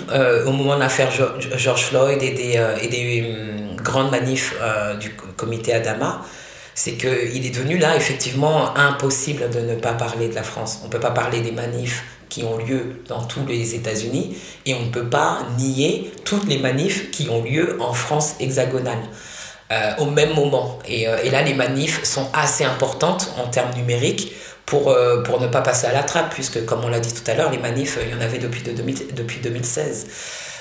au 0.46 0.52
moment 0.52 0.74
de 0.74 0.80
l'affaire 0.80 1.10
George 1.56 1.84
Floyd 1.84 2.22
et 2.22 2.32
des, 2.32 2.62
et 2.82 2.88
des 2.88 3.22
um, 3.22 3.76
grandes 3.76 4.10
manifs 4.10 4.54
du 5.00 5.14
comité 5.36 5.72
Adama, 5.72 6.20
c'est 6.74 6.92
qu'il 6.92 7.46
est 7.46 7.54
devenu 7.54 7.78
là 7.78 7.96
effectivement 7.96 8.76
impossible 8.76 9.48
de 9.48 9.60
ne 9.60 9.76
pas 9.76 9.94
parler 9.94 10.28
de 10.28 10.34
la 10.34 10.42
France. 10.42 10.80
On 10.82 10.88
ne 10.88 10.92
peut 10.92 11.00
pas 11.00 11.12
parler 11.12 11.40
des 11.40 11.52
manifs 11.52 12.04
qui 12.28 12.42
ont 12.42 12.58
lieu 12.58 13.00
dans 13.08 13.22
tous 13.22 13.46
les 13.46 13.74
États-Unis 13.74 14.36
et 14.66 14.74
on 14.74 14.82
ne 14.82 14.90
peut 14.90 15.08
pas 15.08 15.46
nier 15.56 16.10
toutes 16.24 16.48
les 16.48 16.58
manifs 16.58 17.10
qui 17.12 17.28
ont 17.28 17.42
lieu 17.42 17.76
en 17.80 17.92
France 17.92 18.34
hexagonale. 18.40 18.98
Euh, 19.72 19.92
au 19.98 20.06
même 20.06 20.34
moment. 20.34 20.78
Euh, 20.90 21.16
et, 21.24 21.30
là, 21.30 21.42
les 21.42 21.54
manifs 21.54 22.04
sont 22.04 22.28
assez 22.34 22.64
importantes 22.64 23.32
en 23.42 23.48
termes 23.48 23.72
numériques 23.74 24.32
pour, 24.66 24.90
euh, 24.90 25.22
pour 25.22 25.40
ne 25.40 25.46
pas 25.46 25.60
passer 25.60 25.86
à 25.86 25.92
la 25.92 26.02
trappe, 26.02 26.32
puisque, 26.32 26.64
comme 26.64 26.84
on 26.84 26.88
l'a 26.88 27.00
dit 27.00 27.12
tout 27.12 27.28
à 27.30 27.34
l'heure, 27.34 27.50
les 27.50 27.58
manifs, 27.58 27.98
il 28.02 28.14
y 28.14 28.14
en 28.14 28.20
avait 28.20 28.38
depuis, 28.38 28.62
de 28.62 28.72
2000, 28.72 29.14
depuis 29.14 29.40
2016. 29.40 30.06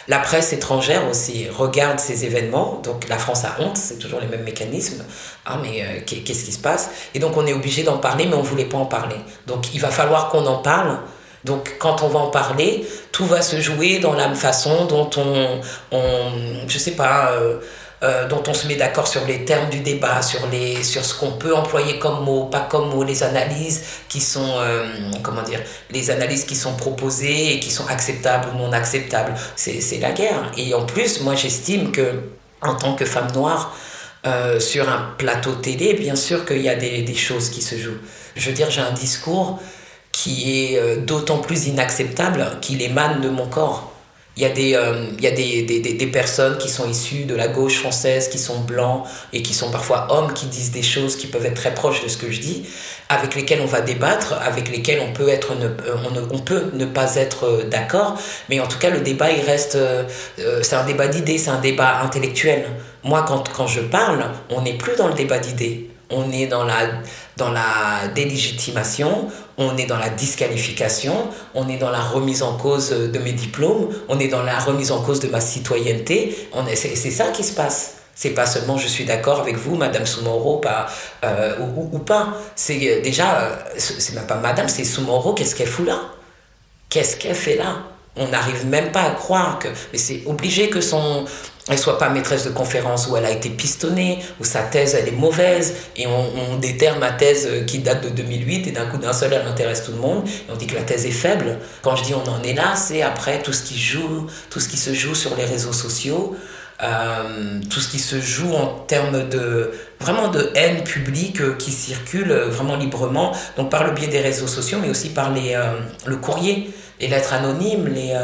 La 0.09 0.19
presse 0.19 0.51
étrangère 0.51 1.07
aussi 1.09 1.47
regarde 1.49 1.99
ces 1.99 2.25
événements, 2.25 2.81
donc 2.83 3.07
la 3.07 3.17
France 3.17 3.45
a 3.45 3.55
honte, 3.59 3.77
c'est 3.77 3.97
toujours 3.97 4.19
les 4.19 4.27
mêmes 4.27 4.43
mécanismes. 4.43 5.05
Ah, 5.45 5.57
mais 5.61 5.81
euh, 5.81 6.01
qu'est-ce 6.05 6.43
qui 6.43 6.51
se 6.51 6.59
passe? 6.59 6.89
Et 7.13 7.19
donc 7.19 7.37
on 7.37 7.45
est 7.45 7.53
obligé 7.53 7.83
d'en 7.83 7.97
parler, 7.97 8.25
mais 8.25 8.35
on 8.35 8.43
ne 8.43 8.47
voulait 8.47 8.65
pas 8.65 8.77
en 8.77 8.85
parler. 8.85 9.15
Donc 9.47 9.73
il 9.73 9.79
va 9.79 9.89
falloir 9.89 10.29
qu'on 10.29 10.45
en 10.45 10.57
parle 10.57 10.99
donc 11.43 11.75
quand 11.77 12.03
on 12.03 12.07
va 12.07 12.19
en 12.19 12.29
parler, 12.29 12.87
tout 13.11 13.25
va 13.25 13.41
se 13.41 13.59
jouer 13.59 13.99
dans 13.99 14.13
la 14.13 14.33
façon 14.33 14.85
dont 14.85 15.09
on, 15.17 15.59
on 15.91 16.31
je 16.67 16.77
sais 16.77 16.91
pas, 16.91 17.31
euh, 17.31 17.57
euh, 18.03 18.27
dont 18.27 18.43
on 18.47 18.53
se 18.53 18.67
met 18.67 18.75
d'accord 18.75 19.07
sur 19.07 19.25
les 19.25 19.45
termes 19.45 19.69
du 19.69 19.79
débat, 19.79 20.21
sur, 20.21 20.45
les, 20.47 20.83
sur 20.83 21.05
ce 21.05 21.17
qu'on 21.17 21.31
peut 21.31 21.55
employer 21.55 21.99
comme 21.99 22.25
mot, 22.25 22.45
pas 22.45 22.59
comme 22.59 22.89
mot, 22.89 23.01
les 23.01 23.23
analyses 23.23 23.81
qui 24.09 24.19
sont, 24.19 24.55
euh, 24.57 24.85
comment 25.21 25.41
dire, 25.41 25.61
les 25.89 26.11
analyses 26.11 26.43
qui 26.43 26.55
sont 26.55 26.75
proposées 26.75 27.53
et 27.53 27.59
qui 27.61 27.71
sont 27.71 27.87
acceptables 27.87 28.49
ou 28.53 28.57
non 28.57 28.73
acceptables. 28.73 29.33
C'est 29.55 29.99
la 30.01 30.11
guerre. 30.11 30.51
Et 30.57 30.73
en 30.73 30.85
plus, 30.85 31.21
moi 31.21 31.35
j'estime 31.35 31.91
que 31.93 32.23
en 32.61 32.75
tant 32.75 32.93
que 32.95 33.05
femme 33.05 33.31
noire, 33.31 33.73
euh, 34.25 34.59
sur 34.59 34.89
un 34.89 35.13
plateau 35.17 35.53
télé, 35.53 35.93
bien 35.93 36.17
sûr 36.17 36.45
qu'il 36.45 36.61
y 36.61 36.69
a 36.69 36.75
des, 36.75 37.03
des 37.03 37.15
choses 37.15 37.49
qui 37.49 37.61
se 37.61 37.77
jouent. 37.77 37.99
Je 38.35 38.49
veux 38.49 38.55
dire, 38.55 38.69
j'ai 38.69 38.81
un 38.81 38.91
discours 38.91 39.61
qui 40.11 40.75
est 40.75 40.97
d'autant 40.97 41.37
plus 41.37 41.67
inacceptable 41.67 42.45
qu'il 42.61 42.81
émane 42.81 43.21
de 43.21 43.29
mon 43.29 43.47
corps. 43.47 43.92
Il 44.35 44.41
y 44.41 44.45
a, 44.47 44.49
des, 44.49 44.73
euh, 44.73 45.05
y 45.19 45.27
a 45.27 45.31
des, 45.31 45.61
des, 45.61 45.79
des, 45.79 46.07
personnes 46.07 46.57
qui 46.57 46.67
sont 46.67 46.89
issues 46.89 47.25
de 47.25 47.35
la 47.35 47.47
gauche 47.47 47.77
française, 47.77 48.29
qui 48.29 48.39
sont 48.39 48.61
blancs 48.61 49.03
et 49.31 49.43
qui 49.43 49.53
sont 49.53 49.69
parfois 49.69 50.07
hommes, 50.09 50.33
qui 50.33 50.47
disent 50.47 50.71
des 50.71 50.81
choses 50.81 51.15
qui 51.17 51.27
peuvent 51.27 51.45
être 51.45 51.53
très 51.53 51.75
proches 51.75 52.03
de 52.03 52.07
ce 52.07 52.17
que 52.17 52.31
je 52.31 52.39
dis, 52.39 52.65
avec 53.09 53.35
lesquelles 53.35 53.61
on 53.61 53.67
va 53.67 53.81
débattre, 53.81 54.33
avec 54.41 54.71
lesquelles 54.71 55.01
on 55.07 55.13
peut, 55.13 55.29
être 55.29 55.53
ne, 55.55 55.67
euh, 55.67 55.97
on, 56.31 56.35
on 56.35 56.39
peut 56.39 56.71
ne 56.73 56.85
pas 56.85 57.15
être 57.15 57.65
d'accord, 57.69 58.17
mais 58.49 58.59
en 58.59 58.67
tout 58.67 58.79
cas 58.79 58.89
le 58.89 59.01
débat 59.01 59.31
il 59.31 59.41
reste, 59.41 59.75
euh, 59.75 60.03
c'est 60.63 60.75
un 60.75 60.85
débat 60.85 61.07
d'idées, 61.07 61.37
c'est 61.37 61.51
un 61.51 61.61
débat 61.61 62.01
intellectuel. 62.01 62.65
Moi 63.03 63.23
quand, 63.27 63.49
quand 63.55 63.67
je 63.67 63.81
parle, 63.81 64.31
on 64.49 64.63
n'est 64.63 64.77
plus 64.77 64.95
dans 64.95 65.09
le 65.09 65.13
débat 65.13 65.37
d'idées, 65.37 65.91
on 66.09 66.31
est 66.31 66.47
dans 66.47 66.63
la 66.63 66.89
dans 67.37 67.51
la 67.51 68.07
délégitimation, 68.13 69.27
on 69.57 69.77
est 69.77 69.85
dans 69.85 69.97
la 69.97 70.09
disqualification, 70.09 71.15
on 71.53 71.67
est 71.67 71.77
dans 71.77 71.91
la 71.91 72.01
remise 72.01 72.43
en 72.43 72.57
cause 72.57 72.89
de 72.91 73.19
mes 73.19 73.33
diplômes, 73.33 73.89
on 74.09 74.19
est 74.19 74.27
dans 74.27 74.43
la 74.43 74.59
remise 74.59 74.91
en 74.91 75.01
cause 75.01 75.19
de 75.19 75.27
ma 75.27 75.41
citoyenneté. 75.41 76.49
C'est 76.75 77.11
ça 77.11 77.27
qui 77.27 77.43
se 77.43 77.53
passe. 77.53 77.95
C'est 78.15 78.31
pas 78.31 78.45
seulement 78.45 78.77
je 78.77 78.87
suis 78.87 79.05
d'accord 79.05 79.39
avec 79.39 79.57
vous, 79.57 79.75
Madame 79.75 80.05
Soumoro, 80.05 80.57
pas, 80.57 80.87
euh, 81.23 81.57
ou, 81.59 81.99
pas. 81.99 82.37
C'est 82.55 82.79
euh, 82.87 83.01
déjà, 83.01 83.41
euh, 83.41 83.55
c'est 83.77 84.13
même 84.13 84.27
pas 84.27 84.37
Madame, 84.37 84.69
c'est 84.69 84.83
Soumoro, 84.83 85.33
qu'est-ce 85.33 85.55
qu'elle 85.55 85.67
fout 85.67 85.87
là? 85.87 85.99
Qu'est-ce 86.89 87.17
qu'elle 87.17 87.35
fait 87.35 87.55
là? 87.55 87.77
On 88.15 88.27
n'arrive 88.27 88.65
même 88.67 88.91
pas 88.91 89.03
à 89.03 89.11
croire 89.11 89.59
que. 89.59 89.67
C'est 89.93 90.23
obligé 90.25 90.69
que 90.69 90.81
son. 90.81 91.25
Elle 91.69 91.79
soit 91.79 91.97
pas 91.97 92.09
maîtresse 92.09 92.43
de 92.43 92.49
conférence 92.49 93.07
où 93.07 93.15
elle 93.15 93.23
a 93.23 93.31
été 93.31 93.49
pistonnée, 93.49 94.19
où 94.41 94.43
sa 94.43 94.63
thèse 94.63 94.95
elle 94.95 95.07
est 95.07 95.11
mauvaise, 95.17 95.75
et 95.95 96.05
on, 96.07 96.25
on 96.51 96.57
déterre 96.57 96.99
ma 96.99 97.11
thèse 97.11 97.47
qui 97.67 97.79
date 97.79 98.03
de 98.03 98.09
2008, 98.09 98.67
et 98.67 98.71
d'un 98.71 98.85
coup 98.85 98.97
d'un 98.97 99.13
seul 99.13 99.31
elle 99.31 99.47
intéresse 99.47 99.85
tout 99.85 99.93
le 99.93 99.99
monde, 99.99 100.27
et 100.27 100.51
on 100.51 100.57
dit 100.57 100.67
que 100.67 100.75
la 100.75 100.81
thèse 100.81 101.05
est 101.05 101.11
faible. 101.11 101.59
Quand 101.81 101.95
je 101.95 102.03
dis 102.03 102.13
on 102.13 102.29
en 102.29 102.43
est 102.43 102.53
là, 102.53 102.75
c'est 102.75 103.01
après 103.01 103.41
tout 103.41 103.53
ce 103.53 103.63
qui 103.63 103.79
joue, 103.79 104.27
tout 104.49 104.59
ce 104.59 104.67
qui 104.67 104.75
se 104.75 104.93
joue 104.93 105.15
sur 105.15 105.37
les 105.37 105.45
réseaux 105.45 105.71
sociaux, 105.71 106.35
euh, 106.83 107.61
tout 107.69 107.79
ce 107.79 107.87
qui 107.87 107.99
se 107.99 108.19
joue 108.19 108.51
en 108.53 108.67
termes 108.87 109.29
de 109.29 109.71
vraiment 109.99 110.27
de 110.27 110.51
haine 110.55 110.83
publique 110.83 111.39
euh, 111.39 111.53
qui 111.53 111.71
circule 111.71 112.31
euh, 112.31 112.49
vraiment 112.49 112.75
librement, 112.75 113.31
donc 113.55 113.69
par 113.69 113.85
le 113.85 113.91
biais 113.91 114.07
des 114.07 114.19
réseaux 114.19 114.47
sociaux, 114.47 114.79
mais 114.81 114.89
aussi 114.89 115.09
par 115.09 115.31
les, 115.31 115.57
le 116.05 116.15
courrier, 116.17 116.73
les 116.99 117.07
lettres 117.07 117.33
anonymes, 117.33 117.87
les, 117.87 118.17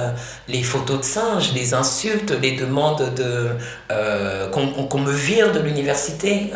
les 0.47 0.63
photos 0.63 0.99
de 0.99 1.03
singes, 1.03 1.53
les 1.53 1.73
insultes, 1.73 2.31
les 2.41 2.53
demandes 2.53 3.13
de 3.15 3.49
qu'on 4.51 4.99
me 4.99 5.11
vire 5.11 5.51
de 5.51 5.59
l'université. 5.59 6.51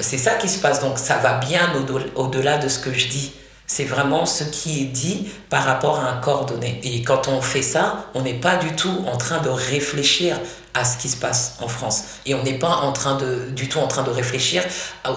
c'est 0.00 0.18
ça 0.18 0.34
qui 0.34 0.48
se 0.48 0.60
passe, 0.60 0.80
donc 0.80 0.98
ça 0.98 1.16
va 1.16 1.34
bien 1.34 1.72
au-delà 2.14 2.58
de 2.58 2.68
ce 2.68 2.78
que 2.78 2.92
je 2.92 3.08
dis. 3.08 3.32
C'est 3.66 3.84
vraiment 3.84 4.26
ce 4.26 4.44
qui 4.44 4.82
est 4.82 4.86
dit 4.86 5.28
par 5.50 5.64
rapport 5.64 5.98
à 5.98 6.10
un 6.10 6.20
coordonné. 6.20 6.80
Et 6.84 7.02
quand 7.02 7.28
on 7.28 7.40
fait 7.40 7.62
ça, 7.62 8.06
on 8.14 8.22
n'est 8.22 8.38
pas 8.38 8.56
du 8.56 8.76
tout 8.76 9.04
en 9.06 9.16
train 9.16 9.40
de 9.40 9.48
réfléchir 9.48 10.38
à 10.76 10.84
ce 10.84 10.98
qui 10.98 11.08
se 11.08 11.16
passe 11.16 11.56
en 11.60 11.68
France. 11.68 12.04
Et 12.26 12.34
on 12.34 12.42
n'est 12.42 12.58
pas 12.58 12.68
en 12.68 12.92
train 12.92 13.16
de, 13.16 13.50
du 13.50 13.68
tout 13.68 13.78
en 13.78 13.88
train 13.88 14.02
de 14.02 14.10
réfléchir 14.10 14.62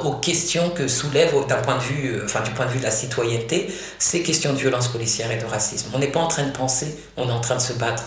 aux 0.04 0.14
questions 0.14 0.70
que 0.70 0.88
soulève, 0.88 1.34
d'un 1.48 1.58
point 1.58 1.76
de 1.76 1.82
vue, 1.82 2.16
euh, 2.16 2.26
enfin, 2.26 2.42
du 2.42 2.52
point 2.52 2.66
de 2.66 2.72
vue 2.72 2.80
de 2.80 2.84
la 2.86 2.92
citoyenneté, 2.92 3.72
ces 4.00 4.24
questions 4.24 4.54
de 4.54 4.58
violence 4.58 4.88
policière 4.88 5.32
et 5.32 5.38
de 5.38 5.46
racisme. 5.46 5.90
On 5.94 6.00
n'est 6.00 6.08
pas 6.08 6.22
en 6.22 6.28
train 6.28 6.44
de 6.44 6.52
penser, 6.52 6.98
on 7.18 7.28
est 7.28 7.32
en 7.32 7.42
train 7.42 7.56
de 7.56 7.62
se 7.62 7.74
battre. 7.74 8.04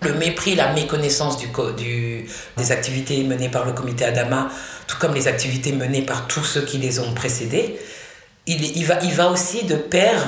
Le 0.00 0.14
mépris, 0.14 0.56
la 0.56 0.72
méconnaissance 0.72 1.36
du, 1.36 2.26
des 2.56 2.72
activités 2.72 3.22
menées 3.22 3.50
par 3.50 3.64
le 3.64 3.72
comité 3.72 4.04
Adama, 4.04 4.48
tout 4.88 4.96
comme 4.98 5.14
les 5.14 5.28
activités 5.28 5.72
menées 5.72 6.02
par 6.02 6.26
tous 6.26 6.42
ceux 6.42 6.62
qui 6.62 6.78
les 6.78 6.98
ont 6.98 7.14
précédées, 7.14 7.78
il, 8.46 8.84
va, 8.84 8.98
il 9.02 9.12
va 9.12 9.30
aussi 9.30 9.64
de 9.64 9.76
pair, 9.76 10.26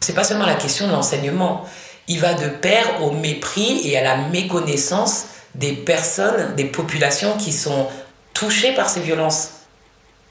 c'est 0.00 0.14
pas 0.14 0.24
seulement 0.24 0.46
la 0.46 0.54
question 0.54 0.86
de 0.86 0.92
l'enseignement, 0.92 1.64
il 2.06 2.20
va 2.20 2.34
de 2.34 2.48
pair 2.48 3.02
au 3.02 3.12
mépris 3.12 3.80
et 3.84 3.96
à 3.96 4.02
la 4.02 4.28
méconnaissance 4.28 5.26
des 5.54 5.72
personnes, 5.72 6.54
des 6.56 6.64
populations 6.64 7.36
qui 7.36 7.52
sont 7.52 7.88
touchées 8.34 8.74
par 8.74 8.88
ces 8.88 9.00
violences. 9.00 9.50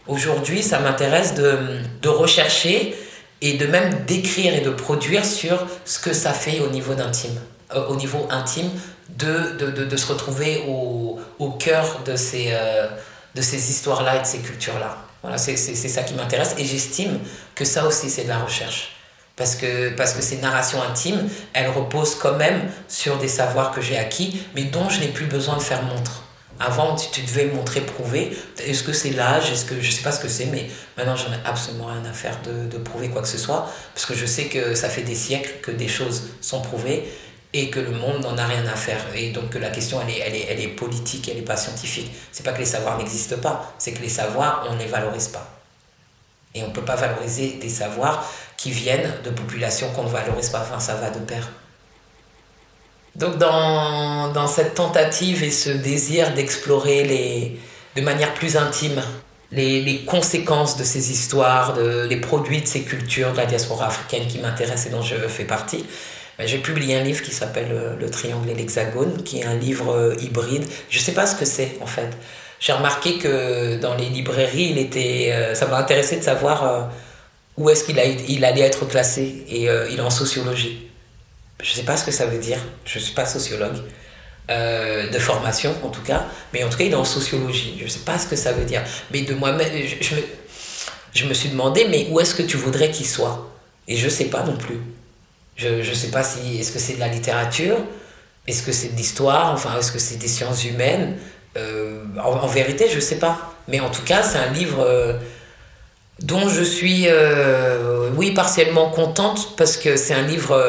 Aujourd'hui, 0.07 0.61
ça 0.61 0.79
m'intéresse 0.79 1.33
de, 1.33 2.07
rechercher 2.07 2.95
et 3.41 3.53
de 3.53 3.65
même 3.65 4.05
d'écrire 4.05 4.53
et 4.53 4.61
de 4.61 4.69
produire 4.69 5.25
sur 5.25 5.65
ce 5.85 5.99
que 5.99 6.13
ça 6.13 6.33
fait 6.33 6.59
au 6.59 6.69
niveau 6.69 6.93
d'intime, 6.93 7.39
euh, 7.75 7.87
au 7.87 7.95
niveau 7.95 8.27
intime, 8.29 8.69
de, 9.09 9.57
de, 9.57 9.85
de, 9.85 9.97
se 9.97 10.07
retrouver 10.07 10.63
au, 10.67 11.49
cœur 11.59 12.01
de 12.05 12.15
ces, 12.15 12.49
euh, 12.51 12.87
de 13.35 13.41
ces 13.41 13.69
histoires-là 13.69 14.17
et 14.17 14.21
de 14.21 14.25
ces 14.25 14.39
cultures-là. 14.39 14.97
Voilà, 15.23 15.37
c'est 15.37 15.55
ça 15.55 16.03
qui 16.03 16.13
m'intéresse 16.15 16.53
et 16.57 16.65
j'estime 16.65 17.17
que 17.55 17.63
ça 17.63 17.87
aussi 17.87 18.09
c'est 18.09 18.23
de 18.23 18.29
la 18.29 18.39
recherche. 18.39 18.89
Parce 19.37 19.55
que, 19.55 19.89
parce 19.95 20.13
que 20.13 20.21
ces 20.21 20.37
narrations 20.37 20.83
intimes, 20.83 21.27
elles 21.53 21.69
reposent 21.69 22.15
quand 22.15 22.35
même 22.35 22.69
sur 22.87 23.17
des 23.17 23.29
savoirs 23.29 23.71
que 23.71 23.81
j'ai 23.81 23.97
acquis, 23.97 24.43
mais 24.53 24.65
dont 24.65 24.89
je 24.89 24.99
n'ai 24.99 25.07
plus 25.07 25.25
besoin 25.25 25.57
de 25.57 25.61
faire 25.61 25.81
montre. 25.83 26.23
Avant, 26.59 26.95
tu, 26.95 27.21
devais 27.21 27.45
montrer, 27.45 27.81
prouver. 27.81 28.37
Est-ce 28.59 28.83
que 28.83 28.93
c'est 28.93 29.09
l'âge? 29.09 29.49
Est-ce 29.51 29.65
que 29.65 29.81
je 29.81 29.89
sais 29.89 30.03
pas 30.03 30.11
ce 30.11 30.19
que 30.19 30.27
c'est, 30.27 30.45
mais 30.45 30.69
maintenant 30.97 31.15
j'en 31.15 31.31
ai 31.31 31.39
absolument 31.45 31.85
rien 31.85 32.05
à 32.05 32.13
faire 32.13 32.37
de, 32.43 32.67
de, 32.67 32.77
prouver 32.77 33.09
quoi 33.09 33.23
que 33.23 33.27
ce 33.27 33.39
soit, 33.39 33.71
parce 33.95 34.05
que 34.05 34.13
je 34.13 34.25
sais 34.25 34.45
que 34.45 34.75
ça 34.75 34.87
fait 34.87 35.01
des 35.01 35.15
siècles 35.15 35.53
que 35.63 35.71
des 35.71 35.87
choses 35.87 36.29
sont 36.41 36.61
prouvées 36.61 37.09
et 37.53 37.69
que 37.69 37.79
le 37.79 37.91
monde 37.91 38.21
n'en 38.23 38.37
a 38.37 38.45
rien 38.45 38.65
à 38.65 38.75
faire. 38.75 38.99
Et 39.15 39.31
donc 39.31 39.51
que 39.51 39.59
la 39.59 39.69
question, 39.69 39.99
elle 40.01 40.09
est, 40.09 40.19
elle 40.19 40.35
est, 40.35 40.47
elle 40.49 40.59
est 40.59 40.69
politique, 40.69 41.29
elle 41.29 41.37
n'est 41.37 41.43
pas 41.43 41.57
scientifique. 41.57 42.11
C'est 42.31 42.43
pas 42.43 42.51
que 42.51 42.59
les 42.59 42.65
savoirs 42.65 42.97
n'existent 42.97 43.37
pas, 43.37 43.73
c'est 43.77 43.93
que 43.93 44.01
les 44.01 44.09
savoirs, 44.09 44.65
on 44.69 44.73
ne 44.73 44.79
les 44.79 44.87
valorise 44.87 45.27
pas. 45.27 45.47
Et 46.55 46.63
on 46.63 46.67
ne 46.67 46.73
peut 46.73 46.85
pas 46.85 46.95
valoriser 46.95 47.53
des 47.61 47.69
savoirs 47.69 48.27
qui 48.57 48.71
viennent 48.71 49.11
de 49.23 49.29
populations 49.29 49.89
qu'on 49.91 50.03
ne 50.03 50.09
valorise 50.09 50.49
pas. 50.49 50.61
Enfin, 50.61 50.79
ça 50.79 50.95
va 50.95 51.09
de 51.09 51.19
pair. 51.19 51.49
Donc 53.15 53.37
dans, 53.37 54.31
dans 54.31 54.47
cette 54.47 54.73
tentative 54.73 55.43
et 55.43 55.51
ce 55.51 55.69
désir 55.69 56.33
d'explorer 56.33 57.59
de 57.95 58.01
manière 58.01 58.33
plus 58.33 58.57
intime 58.57 59.01
les, 59.51 59.81
les, 59.83 60.03
conséquences 60.03 60.77
de 60.77 60.83
ces 60.83 61.11
histoires, 61.11 61.73
de, 61.73 62.07
les 62.09 62.17
produits 62.17 62.61
de 62.61 62.67
ces 62.67 62.81
cultures 62.81 63.33
de 63.33 63.37
la 63.37 63.45
diaspora 63.45 63.85
africaine 63.85 64.27
qui 64.27 64.39
m'intéressent 64.39 64.87
et 64.87 64.89
dont 64.89 65.03
je 65.03 65.15
fais 65.27 65.45
partie, 65.45 65.85
j'ai 66.39 66.57
publié 66.57 66.95
un 66.95 67.03
livre 67.03 67.21
qui 67.21 67.31
s'appelle 67.31 67.71
euh, 67.71 67.95
Le 67.99 68.09
Triangle 68.09 68.49
et 68.49 68.55
l'Hexagone, 68.55 69.23
qui 69.23 69.39
est 69.39 69.45
un 69.45 69.55
livre 69.55 69.93
euh, 69.93 70.15
hybride. 70.19 70.65
Je 70.89 70.97
ne 70.97 71.03
sais 71.03 71.13
pas 71.13 71.27
ce 71.27 71.35
que 71.35 71.45
c'est 71.45 71.77
en 71.81 71.85
fait. 71.85 72.09
J'ai 72.59 72.73
remarqué 72.73 73.17
que 73.19 73.77
dans 73.77 73.95
les 73.95 74.09
librairies, 74.09 74.69
il 74.71 74.77
était, 74.77 75.31
euh, 75.31 75.53
ça 75.53 75.67
m'a 75.67 75.77
intéressé 75.77 76.17
de 76.17 76.23
savoir 76.23 76.89
où 77.57 77.69
est-ce 77.69 77.83
qu'il 77.83 77.99
il 78.29 78.45
allait 78.45 78.61
être 78.61 78.85
classé. 78.87 79.43
Et 79.49 79.63
il 79.63 79.97
est 79.97 80.01
en 80.01 80.09
sociologie. 80.09 80.87
Je 81.61 81.69
ne 81.71 81.75
sais 81.75 81.83
pas 81.83 81.97
ce 81.97 82.05
que 82.05 82.11
ça 82.11 82.25
veut 82.25 82.39
dire. 82.39 82.59
Je 82.85 82.99
ne 82.99 83.03
suis 83.03 83.13
pas 83.13 83.25
sociologue. 83.25 83.75
de 84.47 85.19
formation 85.19 85.75
en 85.83 85.89
tout 85.89 86.03
cas, 86.03 86.25
mais 86.53 86.63
en 86.63 86.69
tout 86.69 86.77
cas 86.77 86.85
il 86.85 86.91
est 86.93 86.95
en 86.95 87.03
sociologie. 87.03 87.75
Je 87.79 87.83
ne 87.83 87.89
sais 87.89 88.05
pas 88.05 88.17
ce 88.17 88.27
que 88.27 88.37
ça 88.37 88.53
veut 88.53 88.65
dire. 88.65 88.81
Mais 89.11 89.23
de 89.23 89.33
moi-même, 89.33 89.69
je, 89.85 90.01
je, 90.01 90.15
me, 90.15 90.21
je 91.13 91.25
me 91.25 91.33
suis 91.33 91.49
demandé, 91.49 91.85
mais 91.89 92.07
où 92.11 92.21
est-ce 92.21 92.33
que 92.33 92.43
tu 92.43 92.55
voudrais 92.55 92.91
qu'il 92.91 93.07
soit? 93.07 93.49
Et 93.89 93.97
je 93.97 94.05
ne 94.05 94.09
sais 94.09 94.29
pas 94.29 94.43
non 94.43 94.55
plus. 94.55 94.79
Je 95.55 95.67
ne 95.67 95.95
sais 95.95 96.09
pas 96.09 96.23
si 96.23 96.59
est-ce 96.59 96.71
que 96.71 96.79
c'est 96.79 96.95
de 96.95 96.99
la 96.99 97.07
littérature, 97.07 97.77
est-ce 98.47 98.63
que 98.63 98.71
c'est 98.71 98.89
de 98.89 98.97
l'histoire, 98.97 99.53
enfin 99.53 99.77
est-ce 99.77 99.91
que 99.91 99.99
c'est 99.99 100.17
des 100.17 100.27
sciences 100.27 100.65
humaines? 100.65 101.17
Euh, 101.55 102.03
en, 102.23 102.47
vérité, 102.47 102.87
je 102.89 102.95
ne 102.95 103.01
sais 103.01 103.17
pas. 103.19 103.53
Mais 103.67 103.79
en 103.79 103.89
tout 103.89 104.01
cas, 104.03 104.23
c'est 104.23 104.39
un 104.39 104.51
livre 104.51 104.79
euh, 104.81 105.13
dont 106.19 106.49
je 106.49 106.63
suis, 106.63 107.05
euh, 107.07 108.09
oui, 108.15 108.31
partiellement 108.31 108.89
contente 108.89 109.55
parce 109.55 109.77
que 109.77 109.95
c'est 109.95 110.13
un 110.13 110.23
livre 110.23 110.59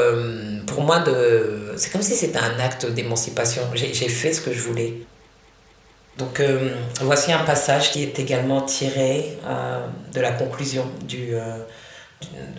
pour 0.66 0.82
moi 0.82 1.00
de, 1.00 1.72
c'est 1.76 1.90
comme 1.90 2.02
si 2.02 2.14
c'était 2.14 2.38
un 2.38 2.58
acte 2.60 2.86
d'émancipation. 2.86 3.62
J'ai 3.74 4.08
fait 4.08 4.32
ce 4.32 4.40
que 4.40 4.52
je 4.52 4.60
voulais. 4.60 4.94
Donc 6.18 6.40
voici 7.00 7.32
un 7.32 7.42
passage 7.42 7.90
qui 7.90 8.02
est 8.02 8.18
également 8.20 8.62
tiré 8.62 9.36
de 10.12 10.20
la 10.20 10.30
conclusion 10.30 10.86
du 11.02 11.34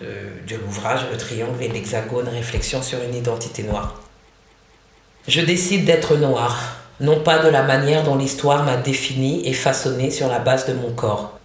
de, 0.00 0.56
l'ouvrage 0.56 1.06
Le 1.10 1.16
triangle 1.16 1.62
et 1.62 1.68
l'hexagone, 1.68 2.28
réflexion 2.28 2.82
sur 2.82 3.02
une 3.02 3.14
identité 3.14 3.62
noire. 3.62 4.00
Je 5.28 5.40
décide 5.40 5.84
d'être 5.84 6.16
noir, 6.16 6.76
non 7.00 7.20
pas 7.20 7.38
de 7.38 7.48
la 7.48 7.62
manière 7.62 8.04
dont 8.04 8.16
l'histoire 8.16 8.64
m'a 8.64 8.76
défini 8.76 9.46
et 9.46 9.52
façonné 9.52 10.10
sur 10.10 10.28
la 10.28 10.38
base 10.38 10.66
de 10.66 10.72
mon 10.72 10.92
corps. 10.92 11.36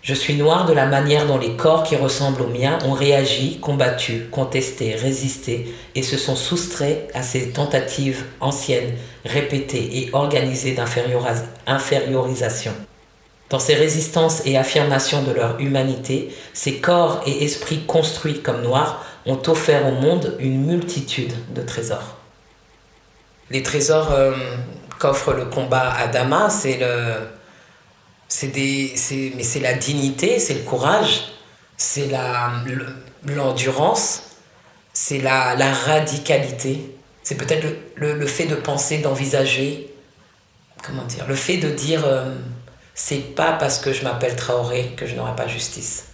Je 0.00 0.14
suis 0.14 0.34
noir 0.34 0.64
de 0.64 0.72
la 0.72 0.86
manière 0.86 1.26
dont 1.26 1.38
les 1.38 1.56
corps 1.56 1.82
qui 1.82 1.96
ressemblent 1.96 2.42
aux 2.42 2.48
miens 2.48 2.78
ont 2.84 2.92
réagi, 2.92 3.58
combattu, 3.60 4.28
contesté, 4.30 4.94
résisté 4.94 5.74
et 5.94 6.02
se 6.02 6.16
sont 6.16 6.36
soustraits 6.36 7.10
à 7.14 7.22
ces 7.22 7.50
tentatives 7.50 8.24
anciennes, 8.40 8.94
répétées 9.24 9.98
et 9.98 10.10
organisées 10.12 10.74
d'infériorisation. 10.74 12.72
Dans 13.50 13.58
ces 13.58 13.74
résistances 13.74 14.42
et 14.44 14.58
affirmations 14.58 15.22
de 15.22 15.32
leur 15.32 15.58
humanité, 15.58 16.34
ces 16.52 16.80
corps 16.80 17.22
et 17.26 17.44
esprits 17.44 17.84
construits 17.86 18.42
comme 18.42 18.62
noirs 18.62 19.04
ont 19.24 19.40
offert 19.46 19.86
au 19.86 19.92
monde 19.92 20.36
une 20.38 20.66
multitude 20.66 21.32
de 21.54 21.62
trésors. 21.62 22.16
Les 23.50 23.62
trésors 23.62 24.12
euh, 24.12 24.32
qu'offre 24.98 25.32
le 25.32 25.46
combat 25.46 25.94
à 25.94 26.08
Dama, 26.08 26.50
c'est 26.50 26.76
le, 26.78 27.26
c'est 28.28 28.48
des, 28.48 28.92
c'est, 28.96 29.32
mais 29.34 29.42
c'est 29.42 29.60
la 29.60 29.72
dignité, 29.72 30.38
c'est 30.38 30.54
le 30.54 30.60
courage, 30.60 31.32
c'est 31.78 32.08
la, 32.08 32.52
l'endurance, 33.24 34.24
c'est 34.92 35.20
la, 35.20 35.54
la 35.54 35.72
radicalité. 35.72 36.94
C'est 37.22 37.36
peut-être 37.36 37.66
le, 37.94 38.12
le, 38.14 38.26
fait 38.26 38.46
de 38.46 38.54
penser, 38.54 38.98
d'envisager, 38.98 39.90
comment 40.82 41.04
dire, 41.04 41.26
le 41.26 41.34
fait 41.34 41.56
de 41.56 41.70
dire. 41.70 42.04
Euh, 42.04 42.34
c'est 42.98 43.36
pas 43.36 43.52
parce 43.52 43.78
que 43.78 43.92
je 43.92 44.02
m'appelle 44.02 44.34
Traoré 44.34 44.92
que 44.96 45.06
je 45.06 45.14
n'aurai 45.14 45.36
pas 45.36 45.46
justice. 45.46 46.06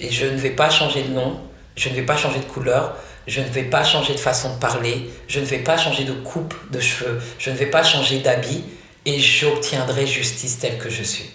Et 0.00 0.10
je 0.10 0.26
ne 0.26 0.36
vais 0.36 0.50
pas 0.50 0.68
changer 0.68 1.04
de 1.04 1.12
nom, 1.12 1.40
je 1.76 1.88
ne 1.88 1.94
vais 1.94 2.02
pas 2.02 2.16
changer 2.16 2.40
de 2.40 2.44
couleur, 2.46 2.96
je 3.28 3.40
ne 3.40 3.46
vais 3.46 3.62
pas 3.62 3.84
changer 3.84 4.12
de 4.14 4.18
façon 4.18 4.54
de 4.54 4.58
parler, 4.58 5.08
je 5.28 5.38
ne 5.38 5.44
vais 5.44 5.60
pas 5.60 5.76
changer 5.76 6.02
de 6.02 6.14
coupe 6.14 6.52
de 6.72 6.80
cheveux, 6.80 7.22
je 7.38 7.50
ne 7.50 7.54
vais 7.54 7.66
pas 7.66 7.84
changer 7.84 8.18
d'habit 8.18 8.64
et 9.06 9.20
j'obtiendrai 9.20 10.04
justice 10.04 10.58
telle 10.58 10.78
que 10.78 10.90
je 10.90 11.04
suis. 11.04 11.30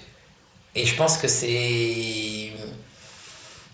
Et 0.76 0.86
je 0.86 0.94
pense 0.96 1.18
que 1.18 1.30
c'est 1.30 2.52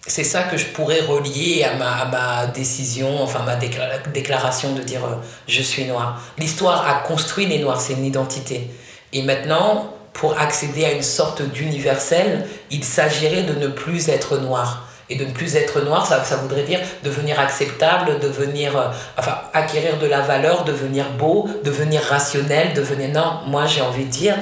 c'est 0.06 0.24
ça 0.24 0.44
que 0.44 0.58
je 0.58 0.66
pourrais 0.66 1.02
relier 1.02 1.64
à 1.64 1.74
ma, 2.06 2.46
décision, 2.46 3.24
enfin 3.24 3.40
ma 3.40 3.56
déclaration 3.56 4.74
de 4.76 4.84
dire 4.84 5.04
euh, 5.04 5.16
je 5.48 5.64
suis 5.64 5.86
noir. 5.86 6.22
L'histoire 6.38 6.88
a 6.88 7.02
construit 7.08 7.48
les 7.48 7.58
noirs, 7.58 7.82
c'est 7.82 7.94
une 7.94 8.06
identité. 8.06 8.70
Et 9.14 9.24
maintenant, 9.24 9.94
pour 10.14 10.40
accéder 10.40 10.86
à 10.86 10.92
une 10.92 11.04
sorte 11.04 11.42
d'universel, 11.42 12.48
il 12.72 12.84
s'agirait 12.84 13.44
de 13.44 13.54
ne 13.54 13.68
plus 13.68 14.10
être 14.10 14.38
noir. 14.38 14.88
Et 15.10 15.16
de 15.16 15.26
ne 15.26 15.32
plus 15.32 15.56
être 15.58 15.82
noir, 15.82 16.08
ça, 16.08 16.24
ça 16.24 16.38
voudrait 16.38 16.64
dire 16.64 16.80
devenir 17.04 17.40
acceptable, 17.40 18.20
devenir, 18.20 18.78
euh, 18.78 18.88
enfin, 19.18 19.38
acquérir 19.54 20.00
de 20.00 20.08
la 20.08 20.22
valeur, 20.22 20.64
devenir 20.64 21.10
beau, 21.12 21.50
devenir 21.64 22.02
rationnel, 22.02 22.74
devenir... 22.74 23.10
Non, 23.10 23.42
moi 23.48 23.66
j'ai 23.66 23.82
envie 23.82 24.06
de 24.06 24.10
dire, 24.10 24.36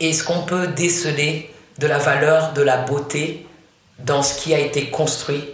est-ce 0.00 0.24
qu'on 0.24 0.42
peut 0.42 0.68
déceler 0.68 1.52
de 1.78 1.86
la 1.86 1.98
valeur, 1.98 2.52
de 2.54 2.62
la 2.62 2.78
beauté 2.78 3.46
dans 3.98 4.22
ce 4.22 4.40
qui 4.40 4.54
a 4.54 4.58
été 4.58 4.86
construit 4.86 5.44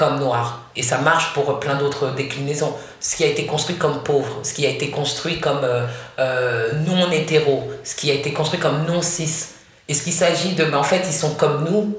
comme 0.00 0.18
noir. 0.18 0.62
Et 0.76 0.82
ça 0.82 0.96
marche 0.96 1.34
pour 1.34 1.60
plein 1.60 1.74
d'autres 1.74 2.14
déclinaisons. 2.14 2.72
Ce 3.00 3.16
qui 3.16 3.24
a 3.24 3.26
été 3.26 3.44
construit 3.44 3.76
comme 3.76 4.02
pauvre, 4.02 4.40
ce 4.42 4.54
qui 4.54 4.64
a 4.64 4.70
été 4.70 4.88
construit 4.88 5.40
comme 5.40 5.60
euh, 5.62 5.86
euh, 6.18 6.72
non 6.86 7.10
hétéro, 7.10 7.70
ce 7.84 7.94
qui 7.94 8.10
a 8.10 8.14
été 8.14 8.32
construit 8.32 8.58
comme 8.58 8.86
non 8.86 9.02
cis. 9.02 9.48
Est-ce 9.90 10.02
qu'il 10.02 10.14
s'agit 10.14 10.54
de, 10.54 10.64
mais 10.64 10.76
en 10.76 10.82
fait, 10.82 11.02
ils 11.06 11.12
sont 11.12 11.34
comme 11.34 11.68
nous, 11.70 11.94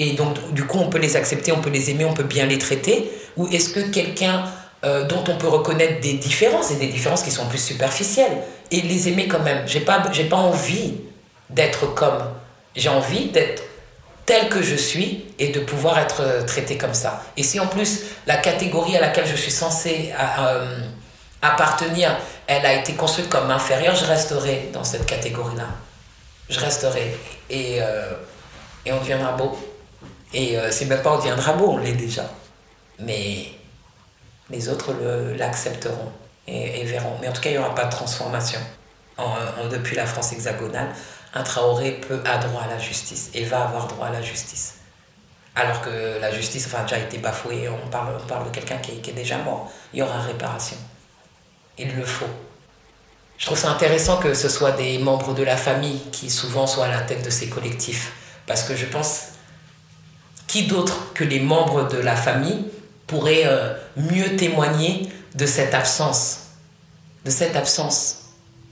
et 0.00 0.14
donc 0.14 0.52
du 0.52 0.64
coup, 0.64 0.78
on 0.80 0.90
peut 0.90 0.98
les 0.98 1.14
accepter, 1.14 1.52
on 1.52 1.60
peut 1.60 1.70
les 1.70 1.90
aimer, 1.90 2.04
on 2.04 2.12
peut 2.12 2.24
bien 2.24 2.46
les 2.46 2.58
traiter 2.58 3.08
Ou 3.36 3.46
est-ce 3.48 3.68
que 3.68 3.80
quelqu'un 3.80 4.44
euh, 4.84 5.06
dont 5.06 5.22
on 5.28 5.36
peut 5.36 5.46
reconnaître 5.48 6.00
des 6.00 6.14
différences, 6.14 6.72
et 6.72 6.76
des 6.76 6.88
différences 6.88 7.22
qui 7.22 7.30
sont 7.30 7.46
plus 7.46 7.62
superficielles, 7.62 8.38
et 8.72 8.80
les 8.80 9.08
aimer 9.08 9.28
quand 9.28 9.44
même 9.44 9.62
J'ai 9.66 9.80
pas, 9.80 10.02
j'ai 10.10 10.24
pas 10.24 10.36
envie 10.36 10.94
d'être 11.50 11.94
comme. 11.94 12.18
J'ai 12.74 12.88
envie 12.88 13.26
d'être 13.26 13.62
tel 14.28 14.50
que 14.50 14.60
je 14.60 14.76
suis 14.76 15.24
et 15.38 15.48
de 15.48 15.60
pouvoir 15.60 15.98
être 15.98 16.20
euh, 16.20 16.42
traité 16.42 16.76
comme 16.76 16.92
ça. 16.92 17.22
Et 17.38 17.42
si 17.42 17.58
en 17.58 17.66
plus 17.66 18.02
la 18.26 18.36
catégorie 18.36 18.94
à 18.94 19.00
laquelle 19.00 19.26
je 19.26 19.34
suis 19.34 19.50
censé 19.50 20.12
euh, 20.20 20.80
appartenir, 21.40 22.14
elle 22.46 22.66
a 22.66 22.74
été 22.74 22.92
construite 22.92 23.30
comme 23.30 23.50
inférieure, 23.50 23.96
je 23.96 24.04
resterai 24.04 24.68
dans 24.70 24.84
cette 24.84 25.06
catégorie-là. 25.06 25.68
Je 26.50 26.60
resterai. 26.60 27.16
Et, 27.48 27.78
euh, 27.80 28.12
et 28.84 28.92
on 28.92 29.00
deviendra 29.00 29.32
beau. 29.32 29.58
Et 30.34 30.58
c'est 30.70 30.84
même 30.84 31.00
pas 31.00 31.14
on 31.14 31.16
deviendra 31.16 31.54
beau, 31.54 31.70
on 31.70 31.78
l'est 31.78 31.92
déjà. 31.92 32.30
Mais 32.98 33.46
les 34.50 34.68
autres 34.68 34.94
l'accepteront 35.38 36.12
et, 36.46 36.84
verront. 36.84 37.16
Mais 37.22 37.28
en 37.28 37.32
tout 37.32 37.40
cas, 37.40 37.48
il 37.48 37.52
n'y 37.52 37.58
aura 37.58 37.74
pas 37.74 37.86
de 37.86 37.90
transformation 37.90 38.60
depuis 39.70 39.96
la 39.96 40.04
France 40.04 40.32
hexagonale 40.32 40.88
un 41.34 41.42
Traoré 41.42 41.92
peut, 41.92 42.20
a 42.24 42.38
droit 42.38 42.62
à 42.62 42.68
la 42.68 42.78
justice 42.78 43.30
et 43.34 43.44
va 43.44 43.64
avoir 43.64 43.86
droit 43.86 44.06
à 44.06 44.10
la 44.10 44.22
justice. 44.22 44.74
Alors 45.54 45.80
que 45.80 46.20
la 46.20 46.32
justice 46.32 46.66
enfin, 46.66 46.80
a 46.80 46.82
déjà 46.82 46.98
été 46.98 47.18
bafouée, 47.18 47.68
on 47.68 47.88
parle, 47.88 48.14
on 48.22 48.26
parle 48.26 48.46
de 48.46 48.50
quelqu'un 48.50 48.76
qui, 48.78 49.00
qui, 49.00 49.10
est 49.10 49.14
déjà 49.14 49.38
mort. 49.38 49.70
Il 49.92 49.98
y 49.98 50.02
aura 50.02 50.20
réparation. 50.20 50.76
Il 51.76 51.94
le 51.96 52.04
faut. 52.04 52.28
Je 53.38 53.46
trouve 53.46 53.58
ça 53.58 53.70
intéressant 53.70 54.18
que 54.18 54.34
ce 54.34 54.48
soit 54.48 54.72
des 54.72 54.98
membres 54.98 55.34
de 55.34 55.42
la 55.42 55.56
famille 55.56 56.00
qui 56.12 56.30
souvent 56.30 56.66
soient 56.66 56.86
à 56.86 56.90
la 56.90 57.00
tête 57.00 57.24
de 57.24 57.30
ces 57.30 57.48
collectifs. 57.48 58.12
Parce 58.46 58.62
que 58.62 58.74
je 58.74 58.86
pense, 58.86 59.28
qui 60.46 60.66
d'autre 60.66 61.12
que 61.12 61.24
les 61.24 61.40
membres 61.40 61.88
de 61.88 61.98
la 61.98 62.16
famille 62.16 62.64
pourrait 63.06 63.44
euh, 63.46 63.74
mieux 63.96 64.36
témoigner 64.36 65.08
de 65.34 65.46
cette 65.46 65.74
absence 65.74 66.48
De 67.24 67.30
cette 67.30 67.54
absence? 67.54 68.27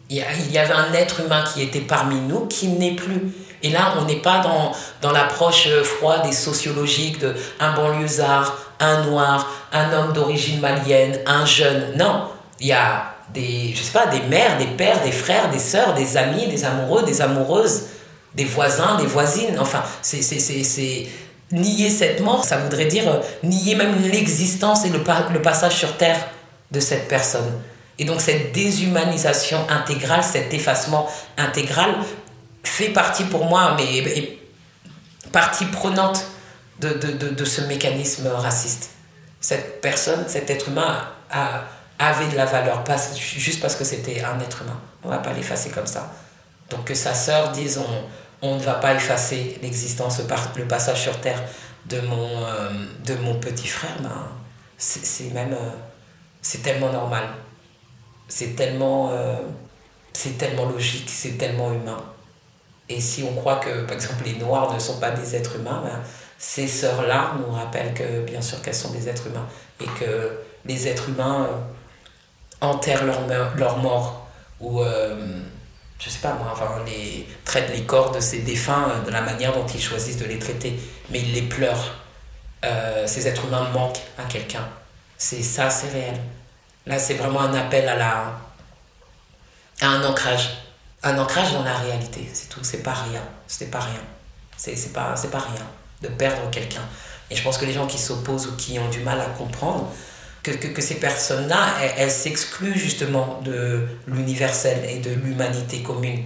Il 0.09 0.53
y 0.53 0.59
avait 0.59 0.73
un 0.73 0.93
être 0.93 1.21
humain 1.21 1.45
qui 1.53 1.63
était 1.63 1.81
parmi 1.81 2.21
nous 2.21 2.47
qui 2.47 2.69
n'est 2.69 2.95
plus. 2.95 3.33
Et 3.63 3.71
là, 3.71 3.95
on 3.99 4.05
n'est 4.05 4.21
pas 4.21 4.41
dans, 4.41 4.73
dans 5.01 5.13
l'approche 5.13 5.67
euh, 5.67 5.83
froide 5.83 6.23
et 6.29 6.33
sociologique 6.33 7.19
de 7.19 7.35
un 7.59 7.75
banlieusard, 7.75 8.57
un 8.79 9.05
noir, 9.05 9.51
un 9.73 9.93
homme 9.93 10.13
d'origine 10.13 10.61
malienne, 10.61 11.19
un 11.27 11.45
jeune. 11.45 11.97
Non, 11.97 12.29
il 12.61 12.69
y 12.69 12.73
a 12.73 13.15
des, 13.33 13.73
je 13.75 13.83
sais 13.83 13.93
pas, 13.93 14.07
des 14.07 14.21
mères, 14.21 14.59
des 14.59 14.67
pères, 14.67 15.03
des 15.03 15.11
frères, 15.11 15.51
des 15.51 15.59
sœurs, 15.59 15.95
des 15.95 16.17
amis, 16.17 16.47
des 16.47 16.65
amoureux, 16.65 17.03
des 17.03 17.21
amoureuses, 17.23 17.87
des 18.35 18.45
voisins, 18.45 18.97
des 18.99 19.07
voisines. 19.07 19.59
Enfin, 19.59 19.83
c'est, 20.03 20.23
c'est, 20.23 21.07
nier 21.53 21.91
cette 21.91 22.21
mort, 22.21 22.45
ça 22.45 22.59
voudrait 22.59 22.87
dire 22.87 23.09
euh, 23.09 23.21
nier 23.43 23.75
même 23.77 24.03
l'existence 24.03 24.85
et 24.85 24.91
le, 24.91 24.99
le 25.33 25.43
passage 25.43 25.77
sur 25.77 25.97
terre 25.97 26.19
de 26.71 26.81
cette 26.81 27.09
personne. 27.09 27.53
Et 27.99 28.05
donc 28.05 28.21
cette 28.21 28.53
déshumanisation 28.53 29.67
intégrale, 29.71 30.23
cet 30.23 30.53
effacement 30.53 31.09
intégral 31.39 31.95
fait 32.63 32.91
partie 32.91 33.25
pour 33.25 33.47
moi, 33.47 33.77
mais 33.77 34.39
partie 35.33 35.65
prenante 35.67 36.25
de, 36.81 36.91
de, 36.91 37.29
de, 37.31 37.45
ce 37.45 37.63
mécanisme 37.63 38.29
raciste. 38.29 38.91
Cette 39.41 39.81
personne, 39.81 40.25
cet 40.29 40.51
être 40.51 40.69
humain 40.69 41.09
a, 41.31 41.65
avait 41.99 42.29
de 42.29 42.37
la 42.37 42.45
valeur, 42.45 42.85
pas 42.85 42.97
juste 43.17 43.61
parce 43.61 43.77
que 43.77 43.85
c'était 43.85 44.23
un 44.23 44.39
être 44.41 44.63
humain. 44.63 44.79
On 45.03 45.09
ne 45.09 45.15
va 45.15 45.21
pas 45.21 45.33
l'effacer 45.33 45.71
comme 45.71 45.87
ça. 45.87 46.13
Donc 46.69 46.85
que 46.85 46.95
sa 46.95 47.15
sœur 47.15 47.53
dise 47.53 47.79
on, 47.79 48.47
on 48.47 48.57
ne 48.57 48.63
va 48.63 48.75
pas 48.75 48.95
effacer 48.95 49.59
l'existence, 49.63 50.21
le 50.57 50.65
passage 50.67 51.01
sur 51.01 51.19
Terre 51.21 51.43
de 51.87 52.01
mon, 52.01 52.45
euh, 52.45 52.71
de 53.05 53.15
mon 53.15 53.37
petit 53.37 53.69
frère, 53.69 53.97
ben, 54.01 54.29
c'est 54.77 55.33
même... 55.33 55.53
Euh, 55.53 55.71
c'est 56.43 56.63
tellement 56.63 56.93
normal 56.93 57.25
c'est 58.29 58.57
tellement, 58.57 59.11
euh, 59.13 59.37
tellement 60.39 60.67
logique, 60.67 61.09
c'est 61.09 61.39
tellement 61.39 61.73
humain. 61.73 62.03
Et 62.89 63.01
si 63.01 63.25
on 63.25 63.35
croit 63.35 63.57
que, 63.57 63.83
par 63.83 63.95
exemple, 63.95 64.25
les 64.25 64.35
Noirs 64.35 64.73
ne 64.73 64.79
sont 64.79 64.99
pas 65.01 65.11
des 65.11 65.35
êtres 65.35 65.57
humains, 65.57 65.83
ben, 65.85 66.01
ces 66.39 66.69
sœurs-là 66.69 67.35
nous 67.41 67.53
rappellent 67.53 67.95
que, 67.95 68.23
bien 68.23 68.41
sûr, 68.41 68.61
qu'elles 68.63 68.75
sont 68.75 68.93
des 68.93 69.09
êtres 69.09 69.27
humains. 69.27 69.47
Et 69.81 69.87
que 70.01 70.39
les 70.65 70.89
êtres 70.89 71.09
humains 71.09 71.49
euh, 71.51 72.67
enterrent 72.67 73.05
leur, 73.05 73.21
leur 73.57 73.79
mort. 73.79 74.29
Ou, 74.61 74.83
euh, 74.83 75.41
je 75.99 76.09
sais 76.11 76.21
pas 76.21 76.35
moi, 76.35 76.49
enfin, 76.53 76.83
les, 76.87 77.27
traitent 77.45 77.73
les 77.75 77.83
corps 77.83 78.13
de 78.13 78.21
ces 78.21 78.41
défunts 78.41 79.03
de 79.05 79.11
la 79.11 79.23
manière 79.23 79.53
dont 79.53 79.67
ils 79.67 79.83
choisissent 79.83 80.19
de 80.19 80.27
les 80.27 80.39
traiter. 80.39 80.79
Mais 81.11 81.21
ils 81.21 81.33
les 81.33 81.43
pleurent. 81.43 81.95
ces 83.07 83.29
êtres 83.29 83.47
humains 83.47 83.69
manquent 83.73 84.03
à 84.19 84.25
quelqu'un. 84.25 84.67
C'est 85.19 85.43
ça, 85.43 85.71
c'est 85.71 85.91
réel. 85.91 86.17
Là, 86.87 86.99
c'est 86.99 87.15
vraiment 87.15 87.41
un 87.41 87.55
appel 87.55 87.89
à, 87.89 87.97
la, 87.97 88.39
à 89.81 89.89
un 89.89 90.05
ancrage. 90.05 90.51
Un 91.03 91.19
ancrage 91.19 91.53
dans 91.53 91.65
la 91.65 91.75
réalité, 91.75 92.29
c'est 92.33 92.49
tout. 92.49 92.61
C'est 92.63 92.83
pas 92.83 92.95
rien. 92.95 93.23
C'est 93.47 93.71
pas 93.71 93.81
rien. 93.81 94.01
C'est 94.57 94.93
pas, 94.93 95.15
pas 95.31 95.39
rien 95.39 95.67
de 96.03 96.09
perdre 96.09 96.51
quelqu'un. 96.51 96.83
Et 97.31 97.37
je 97.37 97.43
pense 97.43 97.59
que 97.59 97.65
les 97.65 97.73
gens 97.73 97.87
qui 97.87 97.99
s'opposent 97.99 98.47
ou 98.47 98.57
qui 98.57 98.79
ont 98.79 98.89
du 98.89 99.01
mal 99.01 99.21
à 99.21 99.27
comprendre 99.27 99.93
que, 100.43 100.53
que, 100.53 100.81
ces 100.81 100.97
personnes-là, 100.97 101.75
elles 101.97 102.11
s'excluent 102.11 102.79
justement 102.79 103.41
de 103.43 103.87
l'universel 104.07 104.85
et 104.89 104.99
de 104.99 105.11
l'humanité 105.11 105.83
commune. 105.83 106.25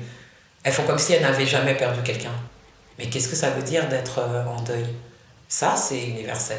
Elles 0.62 0.75
font 0.75 0.85
comme 0.85 0.99
si 0.99 1.14
elles 1.14 1.23
n'avaient 1.23 1.46
jamais 1.46 1.75
perdu 1.75 2.03
quelqu'un. 2.03 2.33
Mais 2.99 3.09
qu'est-ce 3.09 3.29
que 3.29 3.37
ça 3.37 3.51
veut 3.51 3.62
dire 3.62 3.88
d'être 3.88 4.18
euh, 4.18 4.44
en 4.44 4.61
deuil? 4.61 4.85
Ça, 5.49 5.75
c'est 5.75 6.03
universel. 6.03 6.59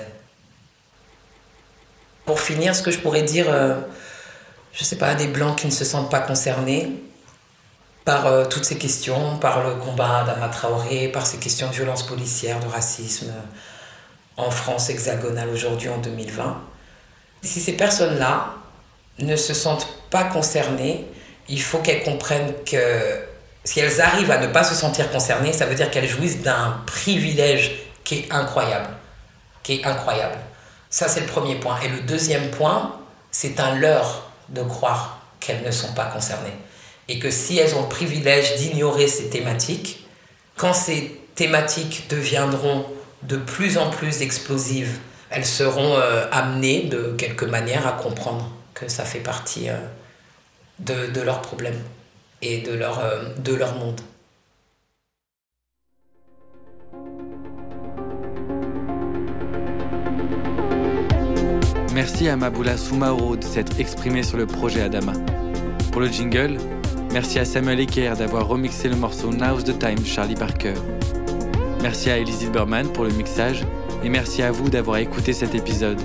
Pour 2.32 2.40
finir, 2.40 2.74
ce 2.74 2.82
que 2.82 2.92
je 2.92 3.00
pourrais 3.00 3.24
dire, 3.24 3.48
euh, 3.50 3.76
je 4.72 4.84
ne 4.84 4.86
sais 4.86 4.96
pas, 4.96 5.10
à 5.10 5.16
des 5.16 5.28
blancs 5.28 5.58
qui 5.58 5.68
ne 5.68 5.72
se 5.72 5.84
sentent 5.84 6.10
pas 6.10 6.22
concernés 6.22 6.90
par 8.06 8.26
euh, 8.26 8.46
toutes 8.46 8.64
ces 8.64 8.78
questions, 8.78 9.38
par 9.38 9.68
le 9.68 9.76
combat 9.76 10.24
d'Ama 10.24 10.48
Traoré, 10.48 11.10
par 11.10 11.28
ces 11.28 11.40
questions 11.40 11.68
de 11.68 11.74
violence 11.74 12.04
policière, 12.04 12.62
de 12.62 12.68
racisme 12.68 13.28
euh, 13.28 14.42
en 14.42 14.50
France 14.50 14.90
hexagonale 14.90 15.50
aujourd'hui 15.50 15.90
en 15.90 15.98
2020. 15.98 16.62
Si 17.42 17.60
ces 17.60 17.74
personnes-là 17.74 18.54
ne 19.20 19.36
se 19.36 19.54
sentent 19.54 19.90
pas 20.10 20.24
concernées, 20.24 21.06
il 21.50 21.62
faut 21.62 21.80
qu'elles 21.80 22.04
comprennent 22.04 22.54
que 22.66 23.26
si 23.66 23.82
elles 23.82 24.00
arrivent 24.00 24.32
à 24.32 24.38
ne 24.38 24.48
pas 24.48 24.64
se 24.64 24.74
sentir 24.74 25.12
concernées, 25.12 25.52
ça 25.52 25.66
veut 25.66 25.76
dire 25.76 25.92
qu'elles 25.92 26.08
jouissent 26.08 26.42
d'un 26.42 26.82
privilège 26.86 27.74
qui 28.06 28.20
est 28.20 28.32
incroyable. 28.32 28.88
Qui 29.64 29.82
est 29.82 29.86
incroyable. 29.86 30.38
Ça, 30.92 31.08
c'est 31.08 31.22
le 31.22 31.26
premier 31.26 31.56
point. 31.56 31.80
Et 31.82 31.88
le 31.88 32.02
deuxième 32.02 32.52
point, 32.52 33.00
c'est 33.32 33.60
un 33.60 33.76
leurre 33.76 34.30
de 34.50 34.62
croire 34.62 35.22
qu'elles 35.40 35.64
ne 35.64 35.72
sont 35.72 35.94
pas 35.94 36.06
concernées. 36.06 36.54
Et 37.08 37.18
que 37.18 37.32
si 37.32 37.58
elles 37.58 37.74
ont 37.76 37.84
le 37.84 37.90
privilège 37.90 38.56
d'ignorer 38.58 39.08
ces 39.08 39.30
thématiques, 39.30 40.06
quand 40.58 40.74
ces 40.74 41.20
thématiques 41.34 42.08
deviendront 42.10 42.86
de 43.24 43.38
plus 43.38 43.78
en 43.78 43.90
plus 43.90 44.22
explosives, 44.22 45.00
elles 45.30 45.46
seront 45.46 45.96
euh, 45.96 46.28
amenées 46.32 46.84
de 46.84 47.16
quelque 47.18 47.46
manière 47.46 47.88
à 47.88 47.94
comprendre 47.94 48.52
que 48.74 48.90
ça 48.90 49.06
fait 49.06 49.20
partie 49.20 49.70
euh, 49.70 49.78
de, 50.80 51.22
leurs 51.22 51.42
problèmes 51.42 51.82
et 52.42 52.60
de 52.60 52.74
leur, 52.74 53.00
euh, 53.00 53.24
de 53.38 53.54
leur 53.54 53.76
monde. 53.76 54.02
Merci 61.94 62.30
à 62.30 62.38
Maboula 62.38 62.78
Soumaoro 62.78 63.36
de 63.36 63.44
s'être 63.44 63.78
exprimé 63.80 64.24
sur 64.24 64.38
le 64.38 64.46
projet 64.46 64.82
Adama. 64.82 65.12
Pour 65.92 66.00
le 66.00 66.08
jingle, 66.08 66.58
merci 67.12 67.38
à 67.38 67.44
Samuel 67.44 67.82
Eker 67.82 68.16
d'avoir 68.16 68.48
remixé 68.48 68.88
le 68.88 68.96
morceau 68.96 69.32
Now's 69.32 69.66
the 69.66 69.78
Time 69.78 70.06
Charlie 70.06 70.36
Parker. 70.36 70.76
Merci 71.82 72.10
à 72.10 72.18
Elise 72.18 72.50
Berman 72.50 72.88
pour 72.88 73.04
le 73.04 73.12
mixage 73.12 73.66
et 74.06 74.10
merci 74.10 74.42
à 74.42 74.52
vous 74.52 74.70
d'avoir 74.70 74.98
écouté 74.98 75.34
cet 75.34 75.54
épisode. 75.54 76.00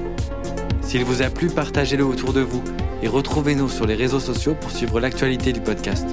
S'il 0.81 1.05
vous 1.05 1.23
a 1.23 1.31
plu, 1.31 1.49
partagez-le 1.51 2.05
autour 2.05 2.33
de 2.33 2.41
vous 2.41 2.65
et 3.03 3.09
retrouvez-nous 3.09 3.69
sur 3.69 3.87
les 3.87 3.95
réseaux 3.95 4.21
sociaux 4.21 4.57
pour 4.61 4.73
suivre 4.73 4.99
l'actualité 4.99 5.53
du 5.53 5.61
podcast. 5.61 6.07